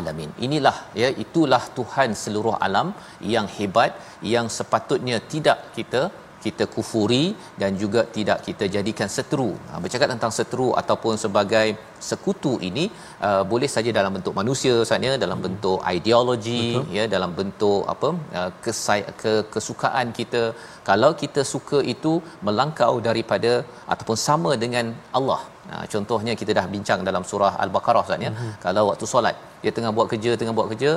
[0.00, 0.30] alamin.
[0.46, 2.90] Inilah ya itulah Tuhan seluruh alam
[3.34, 3.92] yang hebat
[4.34, 6.02] yang sepatutnya tidak kita
[6.46, 7.24] kita kufuri
[7.60, 9.50] dan juga tidak kita jadikan seteru.
[9.68, 11.66] Ha, bercakap tentang seteru ataupun sebagai
[12.08, 12.84] sekutu ini
[13.26, 16.94] uh, boleh saja dalam bentuk manusia sebenarnya dalam bentuk ideologi Betul.
[16.98, 18.08] ya dalam bentuk apa
[18.40, 20.42] uh, kesay, ke, kesukaan kita
[20.90, 22.12] kalau kita suka itu
[22.48, 23.52] melangkau daripada
[23.94, 24.88] ataupun sama dengan
[25.20, 25.42] Allah.
[25.70, 28.30] Ha, contohnya kita dah bincang dalam surah Al-Baqarah Ustaz ya.
[28.32, 28.52] Mm-hmm.
[28.64, 30.90] Kalau waktu solat dia tengah buat kerja tengah buat kerja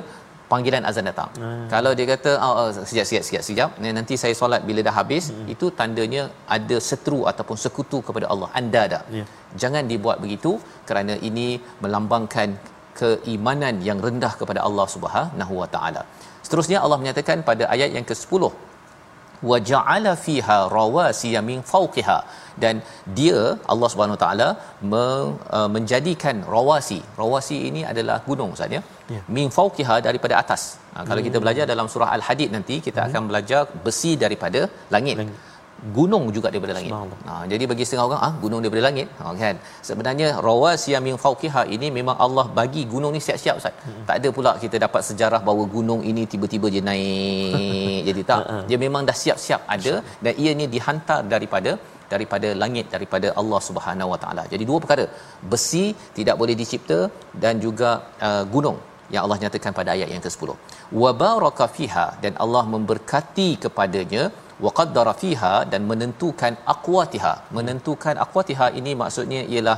[0.52, 1.30] panggilan azan datang.
[1.42, 1.66] Hmm.
[1.74, 5.26] Kalau dia kata oh, oh sekejap sekejap sekejap sekejap nanti saya solat bila dah habis
[5.32, 5.54] hmm.
[5.54, 6.24] itu tandanya
[6.58, 8.50] ada seteru ataupun sekutu kepada Allah.
[8.62, 9.04] Anda dah.
[9.18, 9.26] Ya.
[9.64, 10.54] Jangan dibuat begitu
[10.90, 11.48] kerana ini
[11.84, 12.58] melambangkan
[13.02, 16.02] keimanan yang rendah kepada Allah Subhanahu Wa Taala.
[16.46, 18.44] Seterusnya Allah menyatakan pada ayat yang ke-10
[19.50, 22.18] wa ja'ala fiha rawasiya min fawqiha
[22.64, 22.76] dan
[23.20, 23.42] dia
[23.74, 24.48] Allah Subhanahu Wa Taala
[25.58, 27.00] uh, menjadikan rawasi.
[27.22, 28.82] Rawasi ini adalah gunung Ustaz ya?
[29.16, 29.22] Ya.
[29.38, 30.64] min fawqiha daripada atas.
[30.94, 34.62] Ha, kalau kita belajar dalam surah al-hadid nanti kita akan belajar besi daripada
[34.96, 35.38] langit, Langit.
[35.98, 36.94] Gunung juga daripada langit.
[37.28, 39.56] Ha, jadi bagi setengah orang ah gunung daripada langit ha, kan.
[39.90, 43.76] Sebenarnya rawasiya min fawqiha ini memang Allah bagi gunung ni siap-siap Ustaz.
[43.86, 44.02] Hmm.
[44.10, 48.02] Tak ada pula kita dapat sejarah bahawa gunung ini tiba-tiba je naik.
[48.10, 48.44] jadi tak.
[48.72, 51.74] Dia memang dah siap-siap ada dan ianya dihantar daripada
[52.14, 54.44] daripada langit daripada Allah Subhanahu Wa Taala.
[54.54, 55.06] Jadi dua perkara.
[55.52, 55.86] Besi
[56.20, 57.00] tidak boleh dicipta
[57.44, 57.90] dan juga
[58.28, 58.78] uh, gunung
[59.14, 60.50] yang Allah nyatakan pada ayat yang ke-10.
[61.02, 64.24] Wa baraka fiha dan Allah memberkati kepadanya
[64.66, 67.34] wa qaddara fiha dan menentukan aqwatiha.
[67.58, 69.78] Menentukan aqwatiha ini maksudnya ialah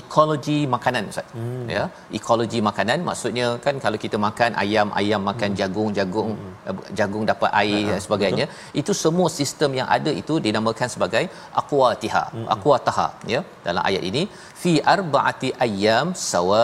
[0.00, 1.28] ekologi makanan Ustaz.
[1.36, 1.66] Hmm.
[1.74, 1.84] Ya,
[2.18, 5.58] ekologi makanan maksudnya kan kalau kita makan ayam, ayam makan hmm.
[5.60, 6.54] jagung, jagung hmm.
[6.98, 8.46] Jagung dapat air dan sebagainya.
[8.50, 8.80] Betul.
[8.80, 11.24] Itu semua sistem yang ada itu dinamakan sebagai
[11.62, 12.46] aqwatiha, hmm.
[12.54, 14.22] aqwataha ya dalam ayat ini
[14.62, 16.62] fi arba'ati ayyam sawa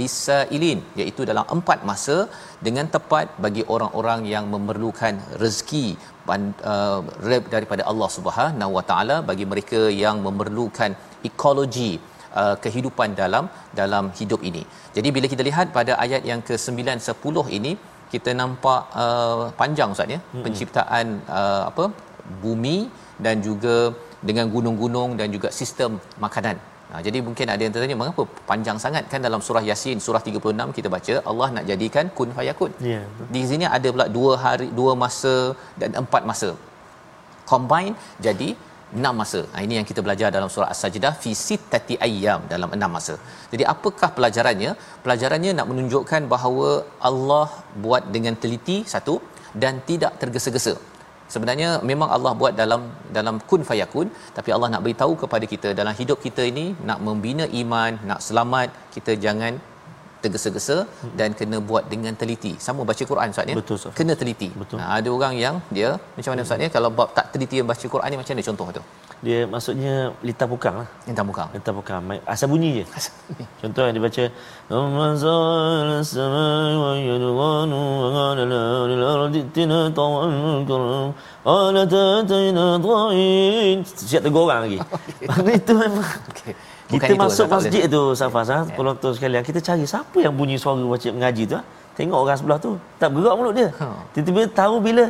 [0.00, 2.16] lisailin iaitu dalam empat masa
[2.66, 5.86] dengan tepat bagi orang-orang yang memerlukan rezeki
[6.72, 7.00] uh,
[7.54, 10.92] daripada Allah Subhanahu Wa Taala bagi mereka yang memerlukan
[11.30, 11.92] ekologi
[12.40, 13.46] uh, kehidupan dalam
[13.80, 14.62] dalam hidup ini.
[14.96, 17.72] Jadi bila kita lihat pada ayat yang ke-9 10 ini
[18.12, 20.42] kita nampak uh, panjang Ustaz ya hmm.
[20.44, 21.06] penciptaan
[21.38, 21.84] uh, apa
[22.44, 22.76] bumi
[23.24, 23.76] dan juga
[24.28, 26.56] dengan gunung-gunung dan juga sistem makanan.
[26.92, 30.76] Ha, jadi mungkin ada yang tertanya mengapa panjang sangat kan dalam surah Yasin surah 36
[30.76, 32.72] kita baca Allah nak jadikan kun fayakun.
[32.90, 33.00] Ya.
[33.34, 35.34] Di sini ada pula dua hari dua masa
[35.80, 36.50] dan empat masa.
[37.50, 37.94] Combine
[38.26, 38.48] jadi
[38.98, 39.40] enam masa.
[39.52, 43.14] Ha, ini yang kita belajar dalam surah As-Sajdah fi sittati ayyam dalam enam masa.
[43.52, 44.72] Jadi apakah pelajarannya?
[45.04, 46.70] Pelajarannya nak menunjukkan bahawa
[47.10, 47.48] Allah
[47.84, 49.16] buat dengan teliti satu
[49.62, 50.74] dan tidak tergesa-gesa.
[51.34, 52.80] Sebenarnya memang Allah buat dalam
[53.16, 57.44] dalam kun fayakun tapi Allah nak beritahu kepada kita dalam hidup kita ini nak membina
[57.60, 59.52] iman, nak selamat, kita jangan
[60.24, 61.14] tergesa-gesa hmm.
[61.18, 62.52] dan kena buat dengan teliti.
[62.66, 63.56] Sama baca Quran Ustaz ya.
[63.60, 63.94] Betul, Ustaz.
[63.98, 64.48] Kena teliti.
[64.62, 64.76] Betul.
[64.80, 68.08] Nah, ada orang yang dia macam mana Ustaz ya kalau bab tak teliti baca Quran
[68.12, 68.84] ni macam mana contoh tu?
[69.22, 69.94] Dia maksudnya
[70.26, 70.88] litar bukang lah.
[71.06, 71.44] Yang tak buka.
[71.54, 72.00] Litar bukang.
[72.26, 72.84] Asal bunyi je.
[73.62, 74.24] Contoh yang dia baca
[74.66, 81.14] Ramazan as-samai wa yadghanu wa qala la lil-ardi tina tawan karam
[81.46, 83.78] qala tatayna dhain
[84.10, 84.78] siap tegur orang lagi.
[85.30, 86.10] Mana itu memang
[86.92, 88.58] Kita itu, masuk masjid tu Safas ha?
[88.76, 91.62] penonton sekalian kita cari siapa yang bunyi suara baca mengaji tu ha?
[91.96, 92.70] tengok orang sebelah tu
[93.00, 93.86] tak bergerak mulut dia Ha.
[94.12, 95.04] tiba-tiba tahu bila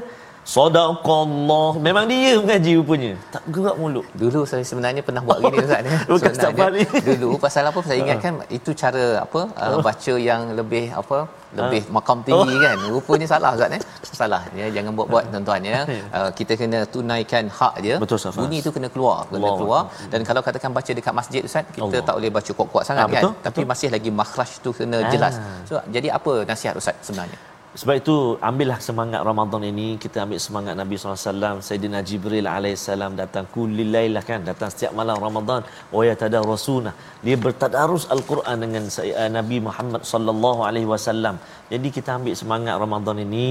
[0.44, 5.82] sadaqallah memang dia mengaji rupanya tak bergerak mulut Dulu saya sebenarnya pernah buat gini Ustaz
[5.86, 5.98] ya.
[6.10, 6.86] Bukan setiap Sebenarnya.
[7.08, 11.18] Dulu pasal apa saya ingatkan itu cara apa uh, baca yang lebih apa
[11.52, 12.76] lebih makam tinggi kan.
[12.88, 13.80] Rupanya salah Ustaz ya.
[14.02, 14.42] Salah.
[14.56, 15.80] Ya jangan buat-buat tuan-tuan ya.
[16.10, 17.96] Uh, kita kena tunaikan hak dia.
[18.02, 18.40] Betul, Safas.
[18.40, 19.54] Bunyi itu kena keluar, kena Allah.
[19.60, 22.02] keluar dan kalau katakan baca dekat masjid Ustaz, kita Allah.
[22.02, 23.22] tak boleh baca kuat-kuat sangat Ah, kan.
[23.22, 25.34] betul, Tapi masih lagi makhraj tu kena jelas.
[25.68, 27.38] So jadi apa nasihat Ustaz sebenarnya?
[27.80, 28.16] Sebab itu
[28.48, 29.96] ambillah semangat Ramadan ini.
[29.96, 32.84] Kita ambil semangat Nabi SAW Sayyidina Jibril AS
[33.20, 33.48] datang.
[33.48, 35.64] Kulilailah kan datang setiap malam Ramadan.
[35.88, 36.92] Wa yatadarusuna
[37.24, 41.38] dia bertadarus al-Quran dengan uh, Nabi Muhammad sallallahu alaihi wasallam
[41.74, 43.46] jadi kita ambil semangat Ramadan ini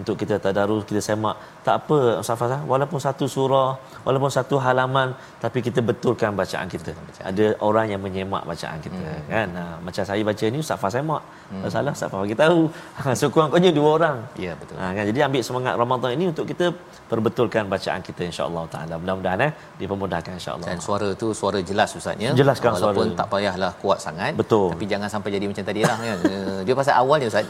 [0.00, 3.70] untuk kita tadarus kita semak tak apa Ustaz Fazal walaupun satu surah
[4.06, 5.08] walaupun satu halaman
[5.44, 6.92] tapi kita betulkan bacaan kita
[7.30, 9.28] ada orang yang menyemak bacaan kita hmm.
[9.32, 11.70] kan ha, macam saya baca ni Ustaz Fazal semak hmm.
[11.74, 12.60] salah Ustaz Fazal bagi tahu
[13.00, 14.76] ha, so kurang-kurangnya dua orang Ya betul.
[14.80, 15.04] Ha, kan?
[15.10, 16.66] Jadi ambil semangat Ramadan ini untuk kita
[17.10, 18.94] perbetulkan bacaan kita insya-Allah taala.
[19.02, 20.66] Mudah-mudahan eh dipermudahkan insya-Allah.
[20.70, 22.32] Dan suara tu suara jelas Ustaz ya.
[22.40, 23.18] Jelaskan Walaupun suara.
[23.20, 24.32] tak payahlah kuat sangat.
[24.40, 24.72] Betul.
[24.74, 26.18] Tapi jangan sampai jadi macam tadi lah kan.
[26.66, 27.44] Dia pasal awalnya Ustaz.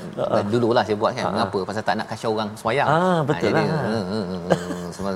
[0.49, 1.33] Dululah saya buat kan.
[1.33, 1.59] Mengapa?
[1.65, 2.89] Pasal tak nak kacau orang semayang.
[2.89, 3.81] Ah, betul jadi, lah.
[3.89, 5.15] eh, eh, eh, semua-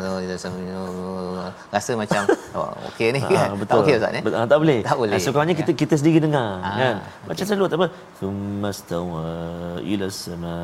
[1.66, 2.22] Rasa macam
[2.58, 3.48] oh, okey ni Ha, kan.
[3.66, 4.12] Tak okey Ustaz.
[4.24, 4.78] Bet- ah, tak boleh.
[4.88, 5.18] Tak boleh.
[5.18, 6.94] Ah, Sekurangnya kita kita sendiri dengar Ah, kan.
[7.28, 7.86] Macam selalu tak apa.
[8.18, 9.24] Thummastawa
[9.82, 10.54] ila sama.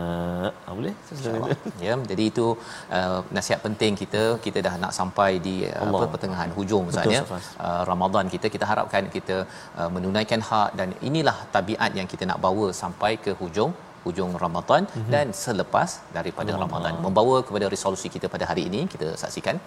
[0.66, 0.94] Ah, boleh?
[1.84, 2.46] Ya jadi itu
[2.90, 7.14] uh, nasihat penting kita kita dah nak sampai di uh, apa pertengahan hujung Betul, Ustaz
[7.16, 7.22] ya
[7.60, 9.36] uh, Ramadan kita kita harapkan kita
[9.78, 13.72] uh, menunaikan hak dan inilah tabiat yang kita nak bawa sampai ke hujung
[14.04, 15.10] hujung Ramadan mm-hmm.
[15.14, 19.58] dan selepas daripada Ramadan membawa kepada resolusi kita pada hari ini kita saksikan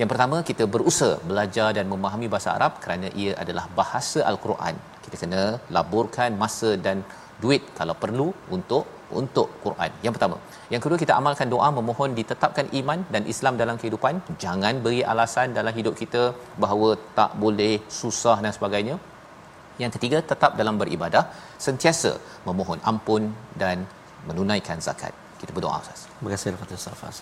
[0.00, 5.16] yang pertama kita berusaha belajar dan memahami bahasa Arab kerana ia adalah bahasa al-Quran kita
[5.24, 5.44] kena
[5.76, 6.98] laburkan masa dan
[7.42, 8.84] duit kalau perlu untuk
[9.20, 9.90] untuk Quran.
[10.04, 10.36] Yang pertama.
[10.72, 14.14] Yang kedua kita amalkan doa memohon ditetapkan iman dan Islam dalam kehidupan.
[14.44, 16.22] Jangan beri alasan dalam hidup kita
[16.64, 18.96] bahawa tak boleh, susah dan sebagainya.
[19.82, 21.24] Yang ketiga tetap dalam beribadah,
[21.66, 22.12] sentiasa
[22.48, 23.22] memohon ampun
[23.62, 23.76] dan
[24.28, 25.12] menunaikan zakat.
[25.42, 26.00] Kita berdoa Ustaz.
[26.06, 27.16] Terima kasih Al-Fatih Safas.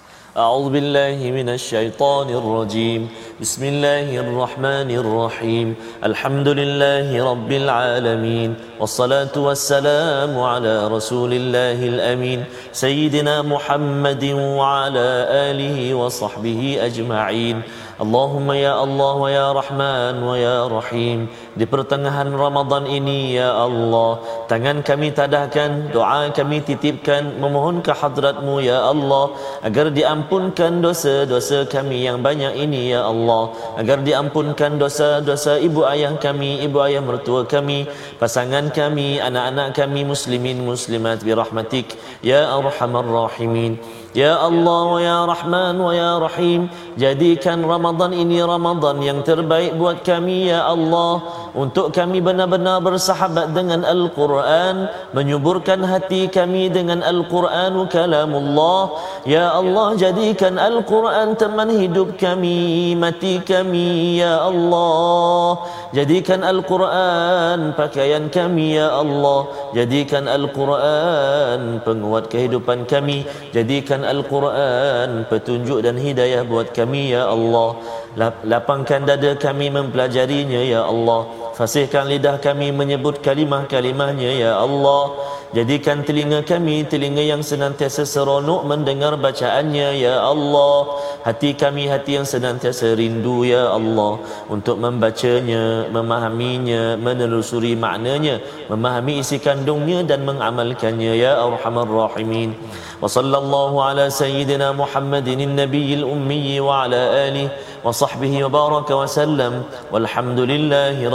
[0.45, 3.01] A'udzu billahi minasyaitonir rajim.
[3.41, 5.69] Bismillahirrahmanirrahim.
[6.09, 8.51] Alhamdulillahi rabbil alamin.
[8.83, 12.39] Wassalatu wassalamu ala rasulillahil amin.
[12.83, 15.09] Sayyidina Muhammadin wa ala
[15.49, 17.57] alihi wa sahbihi ajma'in.
[18.01, 21.29] Allahumma ya Allah wa ya Rahman wa ya Rahim.
[21.53, 28.65] Di pertengahan Ramadan ini ya Allah tangan kami tadahkan doa kami titipkan memohon ke hadratmu
[28.65, 35.85] ya Allah agar diampunkan dosa-dosa kami yang banyak ini ya Allah agar diampunkan dosa-dosa ibu
[35.85, 37.85] ayah kami ibu ayah mertua kami
[38.17, 43.77] pasangan kami anak-anak kami muslimin muslimat bi rahmatik ya arhamar rahimin
[44.11, 46.67] Ya Allah ya Rahman wa ya Rahim
[46.99, 51.23] Jadikan Ramadan ini Ramadan yang terbaik buat kami ya Allah.
[51.55, 58.99] Untuk kami benar-benar bersahabat dengan Al-Quran Menyuburkan hati kami dengan Al-Quran kalamullah.
[59.23, 65.63] Ya Allah jadikan Al-Quran teman hidup kami Mati kami ya Allah.
[65.95, 69.47] Jadikan Al-Quran pakaian kami ya Allah.
[69.75, 73.27] Jadikan Al-Quran penguat kehidupan kami.
[73.55, 77.77] Jadikan Al-Quran petunjuk dan hidayah buat kami ya Allah.
[78.19, 85.13] Lap- Lapangkan dada kami mempelajarinya ya Allah Fasihkan lidah kami menyebut kalimah-kalimahnya ya Allah.
[85.51, 90.95] Jadikan telinga kami telinga yang senantiasa seronok mendengar bacaannya ya Allah.
[91.27, 94.23] Hati kami hati yang senantiasa rindu ya Allah.
[94.47, 98.39] Untuk membacanya memahaminya menelusuri maknanya
[98.71, 102.55] memahami isi kandungnya dan mengamalkannya ya arhamar rahimin.
[103.03, 107.51] Wa sallallahu ala sayyidina muhammadin nabiyil ummi wa ala alihi
[107.85, 111.07] wa sahbihi wa baraka wa sallam walhamdulillahi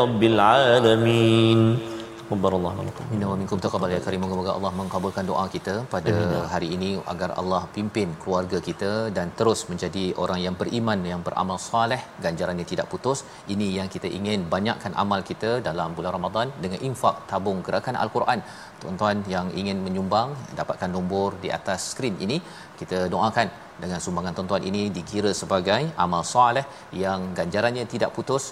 [2.29, 2.71] Subhanallah
[3.11, 4.21] Minna wa minkum taqabbal ya karim.
[4.23, 6.31] Moga-moga Allah mengabulkan doa kita pada Amin.
[6.53, 11.59] Hari ini agar Allah pimpin keluarga kita dan terus menjadi orang yang beriman yang beramal
[11.67, 13.21] soleh ganjarannya tidak putus.
[13.53, 18.41] Ini yang kita ingin banyakkan amal kita dalam bulan Ramadan dengan infak tabung gerakan Al-Quran.
[18.81, 22.39] Tuan-tuan yang ingin menyumbang dapatkan nombor di atas skrin ini.
[22.81, 23.47] Kita doakan
[23.83, 26.65] dengan sumbangan tuan-tuan ini dikira sebagai amal soleh
[27.03, 28.45] yang ganjarannya tidak putus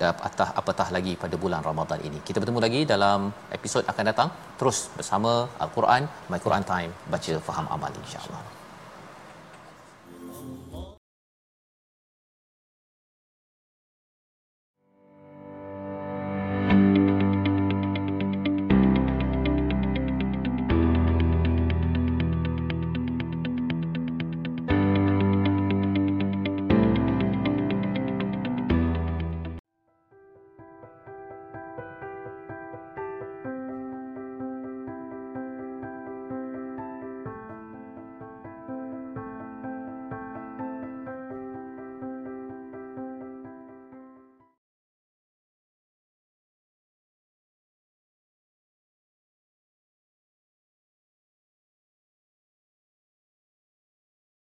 [0.00, 2.18] apatah apatah lagi pada bulan Ramadan ini.
[2.20, 4.28] Kita bertemu lagi dalam episod akan datang
[4.58, 8.55] terus bersama Al-Quran My Quran Time baca faham amal insya-Allah.